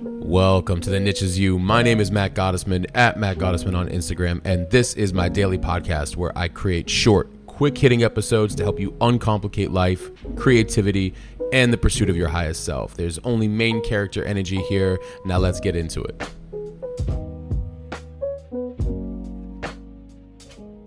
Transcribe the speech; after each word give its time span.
Welcome 0.00 0.80
to 0.82 0.90
the 0.90 1.00
Niche 1.00 1.22
Is 1.22 1.40
You. 1.40 1.58
My 1.58 1.82
name 1.82 1.98
is 1.98 2.12
Matt 2.12 2.34
Gottesman 2.34 2.86
at 2.94 3.18
Matt 3.18 3.38
Gottesman 3.38 3.76
on 3.76 3.88
Instagram, 3.88 4.40
and 4.44 4.70
this 4.70 4.94
is 4.94 5.12
my 5.12 5.28
daily 5.28 5.58
podcast 5.58 6.14
where 6.14 6.30
I 6.38 6.46
create 6.46 6.88
short, 6.88 7.28
quick 7.46 7.76
hitting 7.76 8.04
episodes 8.04 8.54
to 8.54 8.62
help 8.62 8.78
you 8.78 8.92
uncomplicate 9.00 9.72
life, 9.72 10.08
creativity, 10.36 11.14
and 11.52 11.72
the 11.72 11.76
pursuit 11.76 12.08
of 12.08 12.16
your 12.16 12.28
highest 12.28 12.64
self. 12.64 12.94
There's 12.94 13.18
only 13.24 13.48
main 13.48 13.82
character 13.82 14.22
energy 14.22 14.62
here. 14.68 15.00
Now 15.24 15.38
let's 15.38 15.58
get 15.58 15.74
into 15.74 16.04
it. 16.04 16.22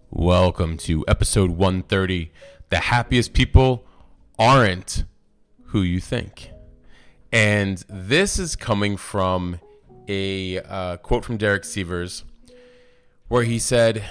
Welcome 0.09 0.77
to 0.77 1.03
episode 1.09 1.51
130. 1.51 2.31
The 2.69 2.77
happiest 2.77 3.33
people 3.33 3.85
aren't 4.39 5.03
who 5.65 5.81
you 5.81 5.99
think. 5.99 6.50
And 7.31 7.83
this 7.87 8.37
is 8.37 8.55
coming 8.55 8.97
from 8.97 9.59
a 10.07 10.59
uh, 10.59 10.97
quote 10.97 11.23
from 11.23 11.37
Derek 11.37 11.63
Sivers, 11.63 12.23
where 13.29 13.43
he 13.43 13.57
said, 13.59 14.03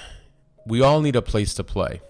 We 0.65 0.81
all 0.81 1.01
need 1.01 1.15
a 1.15 1.21
place 1.21 1.53
to 1.55 1.63
play. 1.63 2.01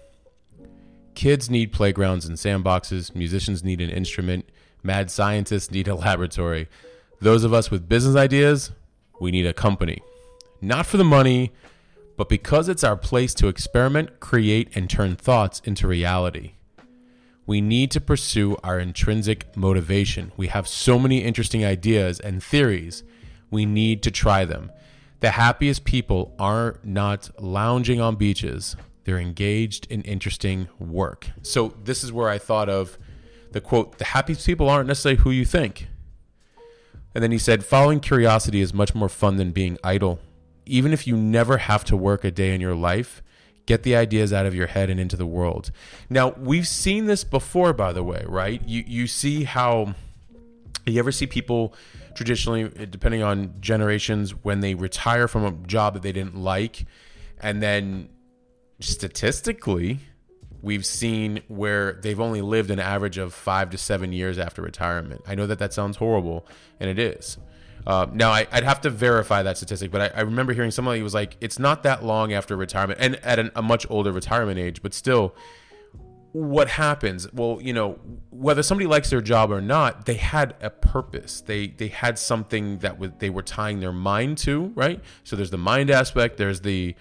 Kids 1.14 1.50
need 1.50 1.72
playgrounds 1.72 2.24
and 2.24 2.38
sandboxes, 2.38 3.14
musicians 3.14 3.62
need 3.62 3.82
an 3.82 3.90
instrument, 3.90 4.48
mad 4.82 5.10
scientists 5.10 5.70
need 5.70 5.88
a 5.88 5.94
laboratory. 6.06 6.68
Those 7.20 7.44
of 7.44 7.52
us 7.52 7.70
with 7.70 7.88
business 7.88 8.16
ideas, 8.16 8.72
we 9.20 9.30
need 9.30 9.46
a 9.46 9.52
company. 9.52 10.02
Not 10.60 10.86
for 10.86 10.96
the 10.96 11.04
money, 11.04 11.52
but 12.16 12.28
because 12.28 12.68
it's 12.68 12.84
our 12.84 12.96
place 12.96 13.34
to 13.34 13.48
experiment, 13.48 14.20
create, 14.20 14.74
and 14.74 14.88
turn 14.88 15.16
thoughts 15.16 15.60
into 15.64 15.86
reality. 15.86 16.52
We 17.46 17.60
need 17.60 17.90
to 17.92 18.00
pursue 18.00 18.56
our 18.62 18.78
intrinsic 18.78 19.56
motivation. 19.56 20.32
We 20.36 20.46
have 20.48 20.68
so 20.68 20.98
many 20.98 21.18
interesting 21.18 21.64
ideas 21.64 22.20
and 22.20 22.42
theories. 22.42 23.02
We 23.50 23.66
need 23.66 24.02
to 24.04 24.10
try 24.10 24.44
them. 24.44 24.70
The 25.20 25.32
happiest 25.32 25.84
people 25.84 26.34
are 26.38 26.78
not 26.82 27.30
lounging 27.40 28.00
on 28.00 28.16
beaches, 28.16 28.76
they're 29.04 29.18
engaged 29.18 29.86
in 29.90 30.02
interesting 30.02 30.68
work. 30.78 31.30
So, 31.42 31.74
this 31.82 32.04
is 32.04 32.12
where 32.12 32.28
I 32.28 32.38
thought 32.38 32.68
of 32.68 32.98
the 33.52 33.60
quote 33.60 33.98
The 33.98 34.04
happiest 34.04 34.46
people 34.46 34.68
aren't 34.68 34.88
necessarily 34.88 35.20
who 35.22 35.30
you 35.30 35.44
think. 35.44 35.88
And 37.14 37.22
then 37.22 37.30
he 37.30 37.38
said, 37.38 37.64
Following 37.64 38.00
curiosity 38.00 38.60
is 38.60 38.72
much 38.72 38.94
more 38.94 39.08
fun 39.08 39.36
than 39.36 39.52
being 39.52 39.78
idle. 39.84 40.18
Even 40.64 40.92
if 40.92 41.06
you 41.06 41.16
never 41.16 41.58
have 41.58 41.84
to 41.84 41.96
work 41.96 42.24
a 42.24 42.30
day 42.30 42.54
in 42.54 42.60
your 42.60 42.74
life, 42.74 43.22
Get 43.66 43.84
the 43.84 43.94
ideas 43.94 44.32
out 44.32 44.46
of 44.46 44.54
your 44.54 44.66
head 44.66 44.90
and 44.90 44.98
into 44.98 45.16
the 45.16 45.26
world. 45.26 45.70
Now, 46.10 46.30
we've 46.32 46.66
seen 46.66 47.06
this 47.06 47.24
before, 47.24 47.72
by 47.72 47.92
the 47.92 48.02
way, 48.02 48.24
right? 48.26 48.60
You 48.66 48.84
you 48.86 49.06
see 49.06 49.44
how 49.44 49.94
you 50.86 50.98
ever 50.98 51.12
see 51.12 51.26
people 51.26 51.74
traditionally, 52.14 52.68
depending 52.86 53.22
on 53.22 53.54
generations, 53.60 54.32
when 54.32 54.60
they 54.60 54.74
retire 54.74 55.28
from 55.28 55.44
a 55.44 55.52
job 55.66 55.94
that 55.94 56.02
they 56.02 56.12
didn't 56.12 56.36
like, 56.36 56.86
and 57.40 57.62
then 57.62 58.08
statistically, 58.80 60.00
we've 60.60 60.84
seen 60.84 61.42
where 61.48 61.94
they've 61.94 62.20
only 62.20 62.40
lived 62.40 62.70
an 62.70 62.78
average 62.78 63.18
of 63.18 63.32
five 63.32 63.70
to 63.70 63.78
seven 63.78 64.12
years 64.12 64.38
after 64.38 64.62
retirement. 64.62 65.22
I 65.26 65.34
know 65.34 65.46
that 65.46 65.58
that 65.58 65.72
sounds 65.72 65.96
horrible, 65.96 66.46
and 66.80 66.90
it 66.90 66.98
is. 66.98 67.38
Uh, 67.86 68.06
now, 68.12 68.30
I, 68.30 68.46
would 68.54 68.64
have 68.64 68.80
to 68.82 68.90
verify 68.90 69.42
that 69.42 69.56
statistic, 69.56 69.90
but 69.90 70.14
I, 70.14 70.18
I, 70.18 70.20
remember 70.22 70.52
hearing 70.52 70.70
somebody 70.70 71.02
was 71.02 71.14
like, 71.14 71.36
it's 71.40 71.58
not 71.58 71.82
that 71.82 72.04
long 72.04 72.32
after 72.32 72.56
retirement, 72.56 73.00
and 73.02 73.16
at 73.16 73.38
an, 73.38 73.50
a 73.56 73.62
much 73.62 73.86
older 73.90 74.12
retirement 74.12 74.58
age, 74.58 74.82
but 74.82 74.94
still, 74.94 75.34
what 76.32 76.68
happens? 76.68 77.30
Well, 77.32 77.58
you 77.60 77.72
know, 77.72 77.98
whether 78.30 78.62
somebody 78.62 78.86
likes 78.86 79.10
their 79.10 79.20
job 79.20 79.50
or 79.50 79.60
not, 79.60 80.06
they 80.06 80.14
had 80.14 80.54
a 80.62 80.70
purpose. 80.70 81.42
They 81.42 81.66
they 81.66 81.88
had 81.88 82.18
something 82.18 82.78
that 82.78 83.18
they 83.18 83.28
were 83.28 83.42
tying 83.42 83.80
their 83.80 83.92
mind 83.92 84.38
to, 84.38 84.72
right? 84.74 85.00
So 85.24 85.36
there's 85.36 85.50
the 85.50 85.58
mind 85.58 85.90
aspect. 85.90 86.38
There's 86.38 86.62
the 86.62 86.94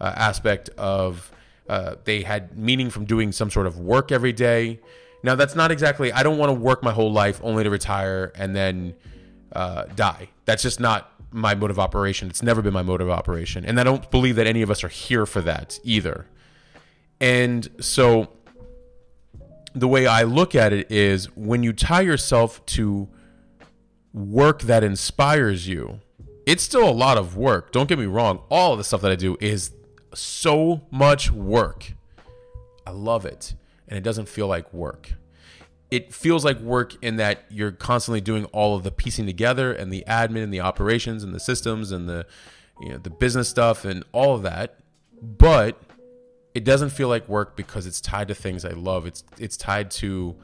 uh, 0.00 0.12
aspect 0.14 0.68
of 0.78 1.32
uh, 1.68 1.96
they 2.04 2.22
had 2.22 2.56
meaning 2.56 2.90
from 2.90 3.06
doing 3.06 3.32
some 3.32 3.50
sort 3.50 3.66
of 3.66 3.78
work 3.80 4.12
every 4.12 4.32
day. 4.32 4.78
Now, 5.22 5.34
that's 5.34 5.56
not 5.56 5.72
exactly. 5.72 6.12
I 6.12 6.22
don't 6.22 6.38
want 6.38 6.50
to 6.50 6.54
work 6.54 6.84
my 6.84 6.92
whole 6.92 7.12
life 7.12 7.40
only 7.42 7.64
to 7.64 7.70
retire 7.70 8.30
and 8.36 8.54
then 8.54 8.94
uh, 9.56 9.86
die. 9.94 10.28
That's 10.44 10.62
just 10.62 10.80
not 10.80 11.10
my 11.30 11.54
mode 11.54 11.70
of 11.70 11.78
operation. 11.78 12.28
It's 12.28 12.42
never 12.42 12.60
been 12.60 12.74
my 12.74 12.82
mode 12.82 13.00
of 13.00 13.08
operation. 13.08 13.64
And 13.64 13.80
I 13.80 13.84
don't 13.84 14.10
believe 14.10 14.36
that 14.36 14.46
any 14.46 14.60
of 14.60 14.70
us 14.70 14.84
are 14.84 14.88
here 14.88 15.24
for 15.24 15.40
that 15.40 15.78
either. 15.82 16.26
And 17.20 17.66
so 17.80 18.28
the 19.74 19.88
way 19.88 20.06
I 20.06 20.24
look 20.24 20.54
at 20.54 20.74
it 20.74 20.92
is 20.92 21.34
when 21.34 21.62
you 21.62 21.72
tie 21.72 22.02
yourself 22.02 22.64
to 22.66 23.08
work 24.12 24.62
that 24.62 24.84
inspires 24.84 25.66
you, 25.66 26.00
it's 26.46 26.62
still 26.62 26.88
a 26.88 26.92
lot 26.92 27.16
of 27.16 27.36
work. 27.36 27.72
Don't 27.72 27.88
get 27.88 27.98
me 27.98 28.04
wrong. 28.04 28.40
All 28.50 28.72
of 28.72 28.78
the 28.78 28.84
stuff 28.84 29.00
that 29.00 29.10
I 29.10 29.16
do 29.16 29.38
is 29.40 29.72
so 30.12 30.82
much 30.90 31.30
work. 31.30 31.94
I 32.86 32.90
love 32.90 33.24
it. 33.24 33.54
And 33.88 33.96
it 33.96 34.02
doesn't 34.02 34.28
feel 34.28 34.48
like 34.48 34.72
work 34.74 35.14
it 35.90 36.12
feels 36.12 36.44
like 36.44 36.58
work 36.60 36.94
in 37.02 37.16
that 37.16 37.44
you're 37.48 37.72
constantly 37.72 38.20
doing 38.20 38.44
all 38.46 38.74
of 38.74 38.82
the 38.82 38.90
piecing 38.90 39.26
together 39.26 39.72
and 39.72 39.92
the 39.92 40.04
admin 40.08 40.42
and 40.42 40.52
the 40.52 40.60
operations 40.60 41.22
and 41.22 41.34
the 41.34 41.40
systems 41.40 41.92
and 41.92 42.08
the 42.08 42.26
you 42.80 42.90
know 42.90 42.98
the 42.98 43.10
business 43.10 43.48
stuff 43.48 43.84
and 43.84 44.04
all 44.12 44.34
of 44.34 44.42
that. 44.42 44.76
But 45.22 45.80
it 46.54 46.64
doesn't 46.64 46.90
feel 46.90 47.08
like 47.08 47.28
work 47.28 47.56
because 47.56 47.86
it's 47.86 48.00
tied 48.00 48.28
to 48.28 48.34
things 48.34 48.64
I 48.64 48.70
love. 48.70 49.06
It's 49.06 49.24
it's 49.38 49.56
tied 49.56 49.90
to 49.92 50.36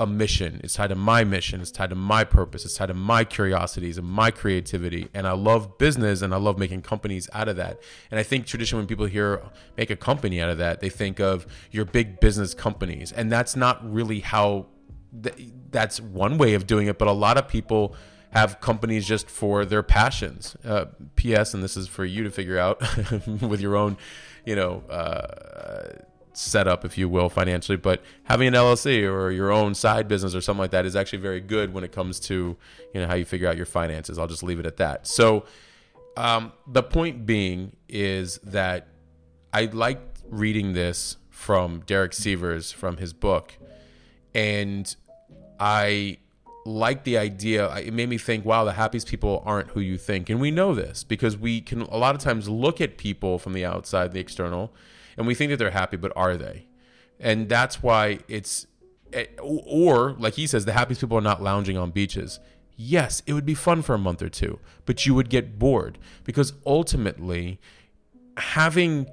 a 0.00 0.06
mission. 0.06 0.62
It's 0.64 0.74
tied 0.74 0.88
to 0.88 0.94
my 0.96 1.24
mission. 1.24 1.60
It's 1.60 1.70
tied 1.70 1.90
to 1.90 1.94
my 1.94 2.24
purpose. 2.24 2.64
It's 2.64 2.74
tied 2.74 2.86
to 2.86 2.94
my 2.94 3.22
curiosities 3.22 3.98
and 3.98 4.08
my 4.08 4.30
creativity. 4.30 5.08
And 5.12 5.26
I 5.26 5.32
love 5.32 5.76
business 5.76 6.22
and 6.22 6.32
I 6.32 6.38
love 6.38 6.58
making 6.58 6.80
companies 6.80 7.28
out 7.34 7.48
of 7.48 7.56
that. 7.56 7.80
And 8.10 8.18
I 8.18 8.22
think 8.22 8.46
traditionally 8.46 8.80
when 8.80 8.88
people 8.88 9.04
hear 9.04 9.42
make 9.76 9.90
a 9.90 9.96
company 9.96 10.40
out 10.40 10.48
of 10.48 10.56
that, 10.56 10.80
they 10.80 10.88
think 10.88 11.20
of 11.20 11.46
your 11.70 11.84
big 11.84 12.18
business 12.18 12.54
companies. 12.54 13.12
And 13.12 13.30
that's 13.30 13.54
not 13.54 13.78
really 13.88 14.20
how 14.20 14.68
th- 15.22 15.36
that's 15.70 16.00
one 16.00 16.38
way 16.38 16.54
of 16.54 16.66
doing 16.66 16.86
it. 16.86 16.98
But 16.98 17.08
a 17.08 17.12
lot 17.12 17.36
of 17.36 17.46
people 17.46 17.94
have 18.30 18.58
companies 18.60 19.06
just 19.06 19.28
for 19.28 19.66
their 19.66 19.82
passions. 19.82 20.56
Uh, 20.64 20.86
P.S. 21.16 21.52
And 21.52 21.62
this 21.62 21.76
is 21.76 21.88
for 21.88 22.06
you 22.06 22.24
to 22.24 22.30
figure 22.30 22.58
out 22.58 22.80
with 23.42 23.60
your 23.60 23.76
own, 23.76 23.98
you 24.46 24.56
know, 24.56 24.82
uh, 24.88 26.04
setup, 26.40 26.84
if 26.84 26.96
you 26.98 27.08
will, 27.08 27.28
financially. 27.28 27.76
But 27.76 28.02
having 28.24 28.48
an 28.48 28.54
LLC 28.54 29.10
or 29.10 29.30
your 29.30 29.50
own 29.50 29.74
side 29.74 30.08
business 30.08 30.34
or 30.34 30.40
something 30.40 30.60
like 30.60 30.70
that 30.72 30.86
is 30.86 30.96
actually 30.96 31.20
very 31.20 31.40
good 31.40 31.72
when 31.72 31.84
it 31.84 31.92
comes 31.92 32.20
to 32.20 32.56
you 32.94 33.00
know 33.00 33.06
how 33.06 33.14
you 33.14 33.24
figure 33.24 33.48
out 33.48 33.56
your 33.56 33.66
finances. 33.66 34.18
I'll 34.18 34.26
just 34.26 34.42
leave 34.42 34.60
it 34.60 34.66
at 34.66 34.76
that. 34.78 35.06
So 35.06 35.44
um, 36.16 36.52
the 36.66 36.82
point 36.82 37.26
being 37.26 37.76
is 37.88 38.38
that 38.38 38.88
I 39.52 39.66
liked 39.66 40.20
reading 40.28 40.72
this 40.72 41.16
from 41.28 41.80
Derek 41.80 42.12
Sivers 42.12 42.72
from 42.72 42.96
his 42.96 43.12
book, 43.12 43.56
and 44.34 44.94
I 45.58 46.18
like 46.64 47.04
the 47.04 47.18
idea. 47.18 47.74
It 47.76 47.92
made 47.92 48.08
me 48.08 48.18
think, 48.18 48.44
wow, 48.44 48.64
the 48.64 48.72
happiest 48.72 49.08
people 49.08 49.42
aren't 49.46 49.70
who 49.70 49.80
you 49.80 49.98
think. 49.98 50.30
And 50.30 50.40
we 50.40 50.50
know 50.50 50.74
this 50.74 51.04
because 51.04 51.36
we 51.36 51.60
can 51.60 51.82
a 51.82 51.96
lot 51.96 52.14
of 52.14 52.20
times 52.20 52.48
look 52.48 52.80
at 52.80 52.98
people 52.98 53.38
from 53.38 53.52
the 53.52 53.64
outside, 53.64 54.12
the 54.12 54.20
external, 54.20 54.72
and 55.20 55.26
we 55.26 55.34
think 55.34 55.50
that 55.50 55.58
they're 55.58 55.70
happy, 55.70 55.98
but 55.98 56.12
are 56.16 56.38
they? 56.38 56.66
And 57.20 57.46
that's 57.46 57.82
why 57.82 58.20
it's, 58.26 58.66
eh, 59.12 59.26
or 59.38 60.12
like 60.18 60.32
he 60.34 60.46
says, 60.46 60.64
the 60.64 60.72
happiest 60.72 61.02
people 61.02 61.18
are 61.18 61.20
not 61.20 61.42
lounging 61.42 61.76
on 61.76 61.90
beaches. 61.90 62.40
Yes, 62.74 63.22
it 63.26 63.34
would 63.34 63.44
be 63.44 63.54
fun 63.54 63.82
for 63.82 63.94
a 63.94 63.98
month 63.98 64.22
or 64.22 64.30
two, 64.30 64.58
but 64.86 65.04
you 65.04 65.14
would 65.14 65.28
get 65.28 65.58
bored 65.58 65.98
because 66.24 66.54
ultimately, 66.64 67.60
having 68.38 69.10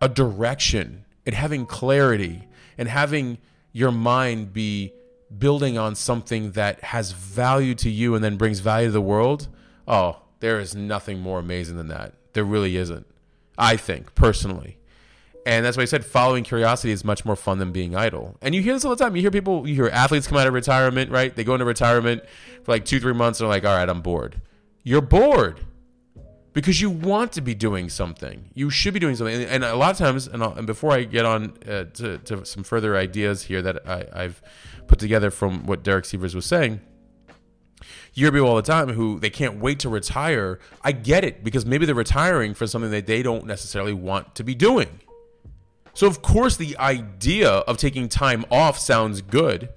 a 0.00 0.08
direction 0.08 1.04
and 1.26 1.34
having 1.34 1.66
clarity 1.66 2.48
and 2.78 2.88
having 2.88 3.36
your 3.72 3.92
mind 3.92 4.54
be 4.54 4.94
building 5.36 5.76
on 5.76 5.94
something 5.94 6.52
that 6.52 6.82
has 6.84 7.12
value 7.12 7.74
to 7.74 7.90
you 7.90 8.14
and 8.14 8.24
then 8.24 8.38
brings 8.38 8.60
value 8.60 8.88
to 8.88 8.92
the 8.92 9.02
world, 9.02 9.48
oh, 9.86 10.22
there 10.40 10.58
is 10.58 10.74
nothing 10.74 11.20
more 11.20 11.38
amazing 11.38 11.76
than 11.76 11.88
that. 11.88 12.14
There 12.32 12.44
really 12.44 12.78
isn't. 12.78 13.06
I 13.58 13.76
think 13.76 14.14
personally. 14.14 14.78
And 15.46 15.64
that's 15.64 15.76
why 15.76 15.84
I 15.84 15.86
said 15.86 16.04
following 16.04 16.42
curiosity 16.42 16.90
is 16.90 17.04
much 17.04 17.24
more 17.24 17.36
fun 17.36 17.58
than 17.60 17.70
being 17.70 17.94
idle. 17.94 18.36
And 18.42 18.52
you 18.52 18.62
hear 18.62 18.72
this 18.74 18.84
all 18.84 18.90
the 18.90 19.02
time. 19.02 19.14
You 19.14 19.22
hear 19.22 19.30
people, 19.30 19.66
you 19.68 19.76
hear 19.76 19.86
athletes 19.86 20.26
come 20.26 20.36
out 20.38 20.48
of 20.48 20.52
retirement, 20.52 21.08
right? 21.12 21.34
They 21.34 21.44
go 21.44 21.54
into 21.54 21.64
retirement 21.64 22.24
for 22.64 22.72
like 22.72 22.84
two, 22.84 22.98
three 22.98 23.12
months 23.12 23.38
and 23.38 23.44
they're 23.44 23.54
like, 23.54 23.64
all 23.64 23.76
right, 23.76 23.88
I'm 23.88 24.02
bored. 24.02 24.42
You're 24.82 25.02
bored 25.02 25.60
because 26.52 26.80
you 26.80 26.90
want 26.90 27.30
to 27.34 27.40
be 27.40 27.54
doing 27.54 27.88
something. 27.88 28.50
You 28.54 28.70
should 28.70 28.92
be 28.92 28.98
doing 28.98 29.14
something. 29.14 29.44
And, 29.44 29.62
a 29.62 29.76
lot 29.76 29.92
of 29.92 29.98
times, 29.98 30.26
and, 30.26 30.42
and 30.42 30.66
before 30.66 30.90
I 30.90 31.04
get 31.04 31.24
on 31.24 31.54
uh, 31.64 31.84
to, 31.94 32.18
to, 32.18 32.44
some 32.44 32.64
further 32.64 32.96
ideas 32.96 33.44
here 33.44 33.62
that 33.62 33.88
I, 33.88 34.22
have 34.22 34.42
put 34.88 34.98
together 34.98 35.30
from 35.30 35.64
what 35.64 35.84
Derek 35.84 36.06
Sivers 36.06 36.34
was 36.34 36.44
saying, 36.44 36.80
you 38.14 38.24
hear 38.24 38.32
people 38.32 38.48
all 38.48 38.56
the 38.56 38.62
time 38.62 38.88
who 38.88 39.20
they 39.20 39.30
can't 39.30 39.60
wait 39.60 39.78
to 39.80 39.88
retire. 39.88 40.58
I 40.82 40.90
get 40.90 41.22
it 41.22 41.44
because 41.44 41.64
maybe 41.64 41.86
they're 41.86 41.94
retiring 41.94 42.52
for 42.52 42.66
something 42.66 42.90
that 42.90 43.06
they 43.06 43.22
don't 43.22 43.46
necessarily 43.46 43.92
want 43.92 44.34
to 44.34 44.42
be 44.42 44.56
doing. 44.56 44.88
So, 45.96 46.06
of 46.06 46.20
course, 46.20 46.58
the 46.58 46.76
idea 46.76 47.48
of 47.48 47.78
taking 47.78 48.10
time 48.10 48.44
off 48.50 48.78
sounds 48.78 49.22
good. 49.22 49.70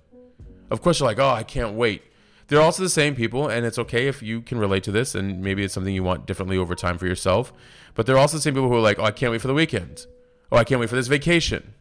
Of 0.69 0.81
course, 0.81 0.99
you're 0.99 1.07
like, 1.07 1.17
oh, 1.17 1.29
I 1.29 1.43
can't 1.43 1.75
wait. 1.75 2.03
they're 2.49 2.59
also 2.59 2.83
the 2.83 2.89
same 2.89 3.15
people, 3.15 3.47
and 3.47 3.65
it's 3.65 3.79
okay 3.79 4.09
if 4.09 4.21
you 4.21 4.41
can 4.41 4.57
relate 4.57 4.83
to 4.83 4.91
this, 4.91 5.15
and 5.15 5.39
maybe 5.39 5.63
it's 5.63 5.73
something 5.73 5.95
you 5.95 6.03
want 6.03 6.25
differently 6.25 6.57
over 6.57 6.75
time 6.75 6.97
for 6.97 7.07
yourself. 7.07 7.53
But 7.95 8.05
they're 8.05 8.17
also 8.17 8.35
the 8.35 8.41
same 8.41 8.53
people 8.53 8.67
who 8.67 8.75
are 8.75 8.81
like, 8.81 8.99
oh, 8.99 9.05
I 9.05 9.11
can't 9.11 9.31
wait 9.31 9.39
for 9.39 9.47
the 9.47 9.53
weekend. 9.53 10.07
Oh, 10.51 10.57
I 10.57 10.65
can't 10.65 10.81
wait 10.81 10.89
for 10.89 10.97
this 10.97 11.07
vacation. 11.07 11.73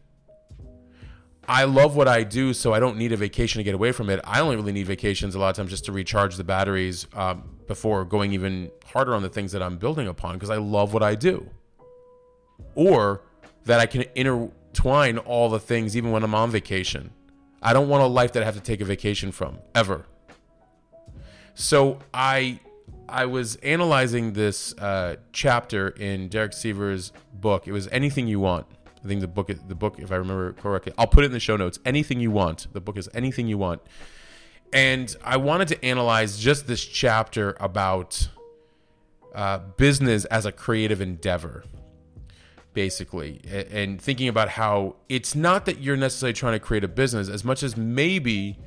I 1.45 1.65
love 1.65 1.97
what 1.97 2.07
I 2.07 2.23
do, 2.23 2.53
so 2.53 2.71
I 2.71 2.79
don't 2.79 2.95
need 2.95 3.11
a 3.11 3.17
vacation 3.17 3.59
to 3.59 3.63
get 3.65 3.75
away 3.75 3.91
from 3.91 4.09
it. 4.09 4.21
I 4.23 4.39
only 4.39 4.55
really 4.55 4.71
need 4.71 4.87
vacations 4.87 5.35
a 5.35 5.39
lot 5.39 5.49
of 5.49 5.57
times 5.57 5.71
just 5.71 5.83
to 5.85 5.91
recharge 5.91 6.37
the 6.37 6.45
batteries 6.45 7.07
um, 7.13 7.57
before 7.67 8.05
going 8.05 8.31
even 8.31 8.71
harder 8.85 9.13
on 9.15 9.21
the 9.21 9.29
things 9.29 9.51
that 9.51 9.61
I'm 9.61 9.77
building 9.77 10.07
upon 10.07 10.35
because 10.35 10.49
I 10.49 10.57
love 10.59 10.93
what 10.93 11.03
I 11.03 11.15
do. 11.15 11.49
Or 12.73 13.23
that 13.69 13.79
I 13.79 13.85
can 13.85 14.03
intertwine 14.15 15.19
all 15.19 15.47
the 15.47 15.59
things 15.59 15.95
even 15.95 16.09
when 16.09 16.23
I'm 16.23 16.33
on 16.33 16.49
vacation. 16.49 17.11
I 17.61 17.71
don't 17.71 17.87
want 17.87 18.01
a 18.01 18.07
life 18.07 18.33
that 18.33 18.41
I 18.41 18.45
have 18.45 18.55
to 18.55 18.61
take 18.61 18.81
a 18.81 18.85
vacation 18.85 19.31
from 19.31 19.59
ever. 19.75 20.05
So 21.53 21.99
I 22.11 22.61
I 23.07 23.25
was 23.25 23.57
analyzing 23.57 24.33
this 24.33 24.73
uh, 24.79 25.17
chapter 25.33 25.89
in 25.89 26.29
Derek 26.29 26.53
Sivers' 26.53 27.11
book. 27.31 27.67
It 27.67 27.71
was 27.71 27.87
anything 27.89 28.27
you 28.27 28.39
want. 28.39 28.65
I 29.03 29.07
think 29.07 29.21
the 29.21 29.27
book, 29.27 29.51
the 29.67 29.75
book, 29.75 29.99
if 29.99 30.11
I 30.11 30.15
remember 30.15 30.53
correctly, 30.53 30.93
I'll 30.97 31.07
put 31.07 31.23
it 31.23 31.27
in 31.27 31.31
the 31.31 31.39
show 31.39 31.55
notes. 31.55 31.77
Anything 31.85 32.19
you 32.19 32.31
want. 32.31 32.67
The 32.73 32.81
book 32.81 32.97
is 32.97 33.07
anything 33.13 33.47
you 33.47 33.59
want. 33.59 33.83
And 34.73 35.15
I 35.23 35.37
wanted 35.37 35.67
to 35.67 35.85
analyze 35.85 36.39
just 36.39 36.65
this 36.65 36.83
chapter 36.83 37.55
about 37.59 38.29
uh, 39.35 39.59
business 39.77 40.25
as 40.25 40.47
a 40.47 40.51
creative 40.51 41.01
endeavor, 41.01 41.63
basically, 42.79 43.41
and 43.71 44.01
thinking 44.01 44.29
about 44.29 44.47
how 44.47 44.95
it's 45.09 45.35
not 45.35 45.65
that 45.65 45.81
you're 45.81 45.97
necessarily 45.97 46.31
trying 46.31 46.53
to 46.53 46.61
create 46.61 46.85
a 46.85 46.87
business 46.87 47.27
as 47.27 47.43
much 47.43 47.61
as 47.61 47.75
maybe 47.75 48.57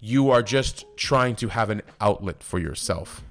you 0.00 0.30
are 0.30 0.42
just 0.42 0.86
trying 0.96 1.36
to 1.36 1.48
have 1.48 1.68
an 1.68 1.82
outlet 2.00 2.42
for 2.42 2.58
yourself. 2.58 3.22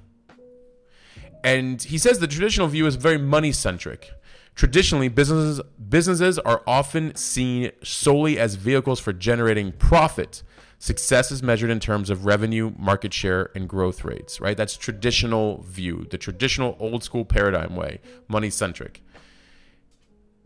And 1.42 1.82
he 1.82 1.98
says 1.98 2.20
the 2.20 2.28
traditional 2.28 2.68
view 2.68 2.86
is 2.86 2.94
very 2.94 3.18
money 3.18 3.50
centric 3.50 4.12
Traditionally, 4.54 5.08
businesses, 5.08 5.60
businesses 5.88 6.38
are 6.38 6.62
often 6.68 7.14
seen 7.16 7.72
solely 7.82 8.38
as 8.38 8.54
vehicles 8.54 9.00
for 9.00 9.12
generating 9.12 9.72
profit. 9.72 10.42
Success 10.78 11.32
is 11.32 11.42
measured 11.42 11.70
in 11.70 11.80
terms 11.80 12.10
of 12.10 12.26
revenue, 12.26 12.72
market 12.78 13.12
share, 13.14 13.50
and 13.54 13.68
growth 13.68 14.04
rates, 14.04 14.40
right? 14.40 14.56
That's 14.56 14.76
traditional 14.76 15.62
view, 15.62 16.06
the 16.10 16.18
traditional 16.18 16.76
old 16.78 17.02
school 17.02 17.24
paradigm 17.24 17.74
way, 17.74 18.00
money 18.28 18.50
centric. 18.50 19.02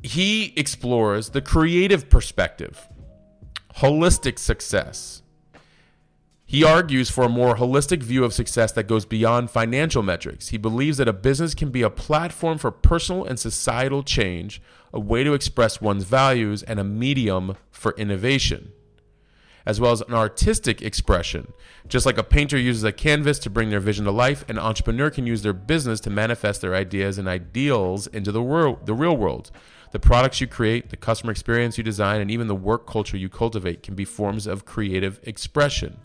He 0.07 0.53
explores 0.57 1.31
the 1.31 1.41
creative 1.41 2.09
perspective, 2.09 2.89
holistic 3.77 4.39
success, 4.39 5.23
he 6.49 6.63
argues 6.63 7.11
for 7.11 7.25
a 7.25 7.29
more 7.29 7.57
holistic 7.57 8.05
view 8.05 8.23
of 8.23 8.33
success 8.33 8.71
that 8.73 8.87
goes 8.87 9.05
beyond 9.05 9.51
financial 9.51 10.05
metrics. 10.05 10.49
He 10.49 10.59
believes 10.59 10.97
that 10.99 11.09
a 11.09 11.13
business 11.13 11.57
can 11.57 11.71
be 11.71 11.83
a 11.83 11.91
platform 11.91 12.57
for 12.57 12.71
personal 12.71 13.25
and 13.25 13.37
societal 13.37 14.05
change, 14.05 14.63
a 14.93 15.01
way 15.01 15.25
to 15.25 15.35
express 15.35 15.81
one's 15.81 16.05
values, 16.05 16.63
and 16.63 16.79
a 16.79 16.85
medium 16.85 17.57
for 17.73 17.97
innovation, 17.99 18.71
as 19.67 19.81
well 19.81 19.91
as 19.91 20.03
an 20.03 20.15
artistic 20.15 20.83
expression. 20.83 21.53
Just 21.89 22.07
like 22.07 22.17
a 22.17 22.23
painter 22.23 22.57
uses 22.57 22.85
a 22.85 22.93
canvas 22.93 23.41
to 23.41 23.51
bring 23.51 23.71
their 23.71 23.81
vision 23.81 24.05
to 24.05 24.13
life, 24.13 24.49
an 24.49 24.57
entrepreneur 24.57 25.11
can 25.11 25.27
use 25.27 25.43
their 25.43 25.53
business 25.53 25.99
to 25.99 26.11
manifest 26.11 26.61
their 26.61 26.77
ideas 26.77 27.19
and 27.19 27.27
ideals 27.27 28.07
into 28.07 28.31
the 28.31 28.43
world, 28.43 28.87
the 28.87 28.95
real 28.95 29.17
world. 29.17 29.51
The 29.93 30.01
products 30.01 30.41
you 30.41 30.47
create, 30.47 30.91
the 30.91 30.97
customer 30.97 31.31
experience 31.31 31.79
you 31.79 31.85
design, 31.85 32.21
and 32.21 32.31
even 32.31 32.49
the 32.49 32.55
work 32.55 32.87
culture 32.87 33.17
you 33.17 33.29
cultivate 33.29 33.83
can 33.83 33.95
be 33.95 34.05
forms 34.05 34.47
of 34.47 34.65
creative 34.65 35.21
expression. 35.23 35.99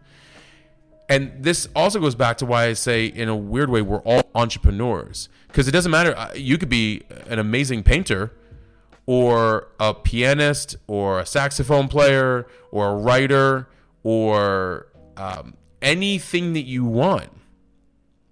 And 1.10 1.44
this 1.44 1.68
also 1.76 2.00
goes 2.00 2.16
back 2.16 2.38
to 2.38 2.46
why 2.46 2.68
I 2.68 2.74
say, 2.74 3.06
in 3.06 3.28
a 3.28 3.36
weird 3.36 3.70
way, 3.70 3.82
we're 3.82 4.00
all 4.00 4.22
entrepreneurs. 4.34 5.28
Because 5.48 5.68
it 5.68 5.72
doesn't 5.72 5.92
matter. 5.92 6.18
Uh, 6.18 6.32
you 6.36 6.58
could 6.58 6.70
be 6.70 7.02
an 7.28 7.38
amazing 7.38 7.84
painter, 7.84 8.32
or 9.06 9.68
a 9.80 9.94
pianist, 9.94 10.78
or 10.88 11.20
a 11.20 11.26
saxophone 11.26 11.90
player, 11.90 12.48
or 12.72 12.92
a 12.92 12.96
writer, 12.96 13.68
or 14.04 14.88
um, 15.18 15.58
anything 15.82 16.54
that 16.54 16.62
you 16.62 16.86
want. 16.86 17.30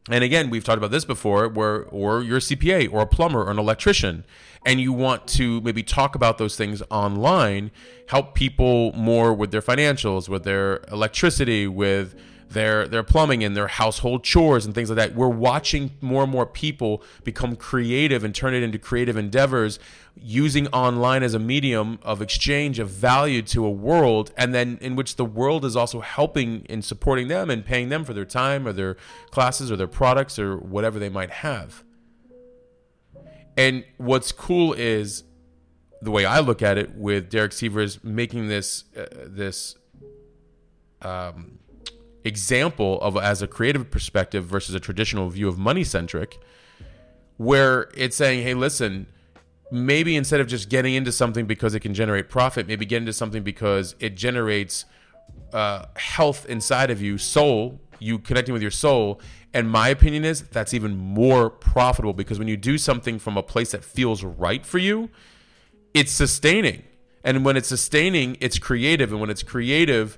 And 0.10 0.24
again, 0.24 0.50
we've 0.50 0.64
talked 0.64 0.78
about 0.78 0.92
this 0.92 1.06
before, 1.06 1.48
where 1.48 1.84
or 1.86 2.22
you're 2.24 2.38
a 2.38 2.42
CPA 2.42 2.92
or 2.92 3.02
a 3.02 3.08
plumber 3.08 3.44
or 3.44 3.52
an 3.52 3.60
electrician, 3.60 4.26
and 4.66 4.82
you 4.82 4.92
want 4.92 5.28
to 5.28 5.62
maybe 5.62 5.84
talk 5.84 6.16
about 6.16 6.38
those 6.38 6.56
things 6.56 6.82
online, 6.90 7.72
help 8.08 8.34
people 8.34 8.92
more 8.94 9.34
with 9.34 9.52
their 9.52 9.62
financials, 9.62 10.28
with 10.28 10.44
their 10.44 10.82
electricity, 10.92 11.68
with 11.68 12.16
their 12.50 12.88
their 12.88 13.04
plumbing 13.04 13.44
and 13.44 13.56
their 13.56 13.68
household 13.68 14.24
chores 14.24 14.66
and 14.66 14.74
things 14.74 14.90
like 14.90 14.98
that. 14.98 15.16
We're 15.16 15.28
watching 15.28 15.92
more 16.02 16.24
and 16.24 16.32
more 16.32 16.46
people 16.46 17.04
become 17.24 17.56
creative 17.56 18.24
and 18.24 18.34
turn 18.34 18.54
it 18.54 18.64
into 18.64 18.80
creative 18.80 19.16
endeavors 19.16 19.80
using 20.16 20.68
online 20.68 21.24
as 21.24 21.34
a 21.34 21.40
medium 21.40 22.00
of 22.02 22.22
exchange 22.22 22.80
of 22.80 22.90
value 22.90 23.42
to 23.44 23.66
a 23.66 23.70
world 23.70 24.32
and 24.36 24.54
then 24.54 24.78
in 24.82 24.96
which 24.96 25.16
the 25.16 25.24
world 25.24 25.64
is 25.64 25.76
also 25.76 26.02
helping 26.02 26.66
and 26.70 26.84
supporting 26.84 27.28
them 27.28 27.50
and 27.50 27.66
paying 27.66 27.90
them 27.90 28.04
for 28.04 28.14
their 28.14 28.26
time 28.26 28.68
or 28.68 28.74
their 28.74 28.98
classes 29.32 29.72
or 29.72 29.76
their 29.76 29.88
products 29.88 30.38
or 30.38 30.58
whatever 30.58 31.00
they 31.00 31.10
might 31.10 31.30
have. 31.30 31.84
And 33.56 33.86
what's 33.98 34.32
cool 34.32 34.74
is 34.74 35.24
the 36.02 36.12
way 36.12 36.26
I 36.26 36.40
look 36.40 36.62
at 36.62 36.78
it 36.78 36.96
with 36.96 37.30
Derek 37.30 37.52
Sivers 37.52 38.04
making 38.04 38.48
this 38.48 38.86
uh, 38.98 39.06
this 39.28 39.76
um, 41.02 41.59
example 42.24 43.00
of 43.02 43.16
as 43.18 43.42
a 43.42 43.48
creative 43.48 43.90
perspective 43.90 44.46
versus 44.46 44.76
a 44.76 44.80
traditional 44.80 45.30
view 45.30 45.48
of 45.48 45.58
money 45.58 45.84
centric 45.84 46.40
where 47.38 47.90
it's 47.96 48.16
saying 48.16 48.44
hey 48.44 48.54
listen 48.54 49.08
maybe 49.72 50.16
instead 50.16 50.42
of 50.42 50.48
just 50.48 50.70
getting 50.70 50.96
into 50.96 51.12
something 51.12 51.46
because 51.46 51.74
it 51.74 51.80
can 51.80 51.94
generate 51.94 52.30
profit 52.30 52.68
maybe 52.68 52.86
get 52.86 52.98
into 52.98 53.14
something 53.14 53.44
because 53.44 53.96
it 54.00 54.16
generates 54.16 54.86
uh, 55.54 55.86
health 55.96 56.46
inside 56.48 56.90
of 56.92 57.02
you 57.02 57.18
soul 57.18 57.80
you 58.00 58.18
connecting 58.18 58.54
with 58.54 58.62
your 58.62 58.72
soul. 58.72 59.20
And 59.54 59.70
my 59.70 59.90
opinion 59.90 60.26
is 60.26 60.44
that's 60.44 60.74
even 60.74 60.96
more 60.96 61.50
profitable 61.50 62.14
because 62.14 62.40
when 62.40 62.48
you 62.48 62.58
do 62.58 62.78
something 62.78 63.20
from 63.20 63.38
a 63.38 63.44
place 63.44 63.72
that 63.72 63.84
feels 63.84 64.24
right 64.24 64.66
for 64.66 64.78
you 64.78 65.10
it's 65.94 66.12
sustaining 66.12 66.84
and 67.24 67.44
when 67.44 67.58
it's 67.58 67.68
sustaining, 67.68 68.38
it's 68.40 68.60
creative. 68.60 69.12
And 69.12 69.20
when 69.20 69.30
it's 69.30 69.44
creative, 69.44 70.18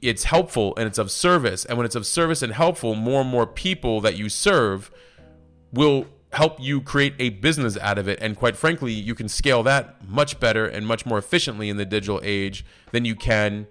it's 0.00 0.24
helpful 0.24 0.74
and 0.76 0.86
it's 0.86 0.98
of 0.98 1.10
service. 1.10 1.64
And 1.64 1.78
when 1.78 1.84
it's 1.84 1.94
of 1.94 2.06
service 2.06 2.42
and 2.42 2.52
helpful, 2.52 2.94
more 2.94 3.20
and 3.20 3.30
more 3.30 3.46
people 3.46 4.00
that 4.00 4.16
you 4.16 4.28
serve 4.28 4.90
will 5.72 6.06
help 6.32 6.58
you 6.60 6.80
create 6.80 7.14
a 7.18 7.28
business 7.28 7.76
out 7.78 7.98
of 7.98 8.08
it. 8.08 8.18
And 8.20 8.36
quite 8.36 8.56
frankly, 8.56 8.92
you 8.92 9.14
can 9.14 9.28
scale 9.28 9.62
that 9.64 10.08
much 10.08 10.40
better 10.40 10.66
and 10.66 10.86
much 10.86 11.04
more 11.04 11.18
efficiently 11.18 11.68
in 11.68 11.76
the 11.76 11.84
digital 11.84 12.20
age 12.24 12.64
than 12.90 13.04
you 13.04 13.14
can 13.14 13.66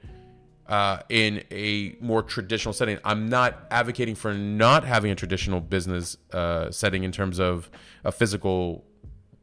uh, 0.68 1.00
in 1.10 1.44
a 1.52 1.98
more 2.00 2.24
traditional 2.24 2.72
setting. 2.72 2.98
I'm 3.04 3.28
not 3.28 3.68
advocating 3.72 4.16
for 4.16 4.34
not 4.34 4.86
having 4.86 5.12
a 5.12 5.16
traditional 5.16 5.60
business 5.60 6.18
uh, 6.32 6.72
setting 6.72 7.04
in 7.04 7.12
terms 7.12 7.40
of 7.40 7.70
a 8.04 8.12
physical 8.12 8.86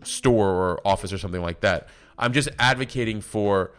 store 0.05 0.49
or 0.49 0.81
office 0.87 1.13
or 1.13 1.19
something 1.19 1.43
like 1.43 1.61
that. 1.61 1.89
I'm 2.19 2.33
just 2.33 2.49
advocating 2.59 3.21
for 3.21 3.71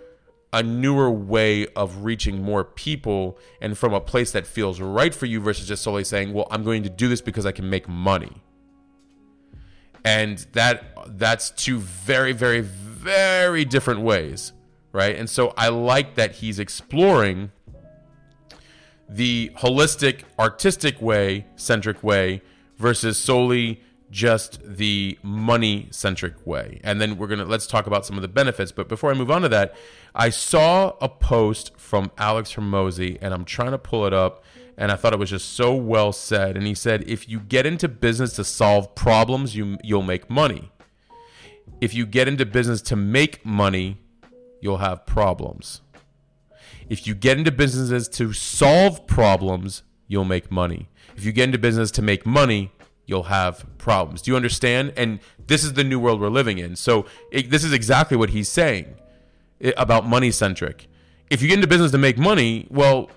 a 0.52 0.64
newer 0.64 1.12
way 1.12 1.68
of 1.76 2.04
reaching 2.04 2.42
more 2.42 2.64
people 2.64 3.38
and 3.62 3.78
from 3.78 3.94
a 3.94 4.02
place 4.02 4.32
that 4.32 4.48
feels 4.48 4.82
right 4.82 5.14
for 5.14 5.28
you 5.28 5.40
versus 5.40 5.68
just 5.68 5.84
solely 5.84 6.04
saying, 6.04 6.34
"Well, 6.34 6.48
I'm 6.50 6.64
going 6.64 6.84
to 6.84 6.90
do 6.90 7.08
this 7.08 7.22
because 7.22 7.46
I 7.46 7.52
can 7.52 7.70
make 7.70 7.88
money." 7.88 8.42
And 10.04 10.40
that 10.54 11.18
that's 11.18 11.52
two 11.52 11.80
very 11.80 12.32
very 12.32 12.62
very 12.62 13.66
different 13.66 14.02
ways, 14.02 14.54
right? 14.92 15.16
And 15.16 15.30
so 15.30 15.54
I 15.56 15.70
like 15.70 16.16
that 16.16 16.36
he's 16.36 16.58
exploring 16.58 17.52
the 19.08 19.52
holistic 19.58 20.22
artistic 20.38 21.02
way, 21.02 21.46
centric 21.56 22.04
way 22.04 22.42
versus 22.78 23.18
solely 23.18 23.82
just 24.12 24.60
the 24.64 25.18
money 25.22 25.88
centric 25.92 26.46
way. 26.46 26.80
And 26.84 27.00
then 27.00 27.18
we're 27.18 27.28
going 27.28 27.40
to 27.40 27.46
let's 27.46 27.68
talk 27.68 27.88
about 27.88 28.06
some 28.06 28.16
of 28.16 28.22
the 28.22 28.28
benefits. 28.28 28.72
But 28.72 28.90
before 28.90 29.12
I 29.12 29.14
move 29.14 29.32
on 29.32 29.42
to 29.44 29.50
that, 29.50 29.76
I 30.16 30.30
saw 30.30 30.94
a 31.02 31.10
post 31.10 31.72
from 31.78 32.12
Alex 32.18 32.56
Hormozi 32.56 33.18
and 33.22 33.34
I'm 33.34 33.46
trying 33.46 33.72
to 33.72 33.78
pull 33.78 34.06
it 34.06 34.14
up 34.14 34.44
and 34.78 34.92
I 34.92 34.96
thought 34.96 35.14
it 35.14 35.20
was 35.20 35.30
just 35.30 35.54
so 35.54 35.76
well 35.76 36.12
said 36.12 36.56
and 36.58 36.66
he 36.66 36.74
said 36.74 37.04
if 37.08 37.28
you 37.28 37.40
get 37.40 37.66
into 37.66 37.88
business 37.88 38.34
to 38.34 38.44
solve 38.44 38.96
problems, 38.96 39.56
you 39.56 39.78
you'll 39.84 40.02
make 40.02 40.30
money. 40.30 40.72
If 41.82 41.94
you 41.94 42.06
get 42.06 42.28
into 42.28 42.46
business 42.46 42.82
to 42.84 42.96
make 42.96 43.46
money, 43.46 43.98
you'll 44.62 44.78
have 44.78 45.06
problems. 45.06 45.82
If 46.90 47.06
you 47.06 47.14
get 47.14 47.38
into 47.38 47.52
businesses 47.52 48.08
to 48.10 48.34
solve 48.34 49.06
problems, 49.06 49.84
you'll 50.08 50.26
make 50.26 50.52
money. 50.52 50.90
If 51.16 51.24
you 51.24 51.32
get 51.32 51.44
into 51.44 51.60
business 51.60 51.92
to 51.92 52.02
make 52.02 52.26
money, 52.26 52.72
you'll 53.10 53.24
have 53.24 53.66
problems. 53.78 54.22
Do 54.22 54.32
you 54.32 54.38
understand? 54.38 54.94
And 54.96 55.20
this 55.48 55.64
is 55.64 55.74
the 55.74 55.84
new 55.84 56.00
world 56.00 56.22
we're 56.22 56.30
living 56.30 56.60
in. 56.60 56.76
So 56.76 57.06
it, 57.32 57.50
this 57.50 57.64
is 57.64 57.74
exactly 57.74 58.16
what 58.16 58.30
he's 58.30 58.48
saying 58.48 58.96
about 59.76 60.06
money 60.06 60.32
centric. 60.32 60.88
If 61.30 61.42
you 61.42 61.48
get 61.48 61.56
into 61.56 61.68
business 61.68 61.92
to 61.92 61.98
make 61.98 62.18
money, 62.18 62.68
well, 62.70 63.10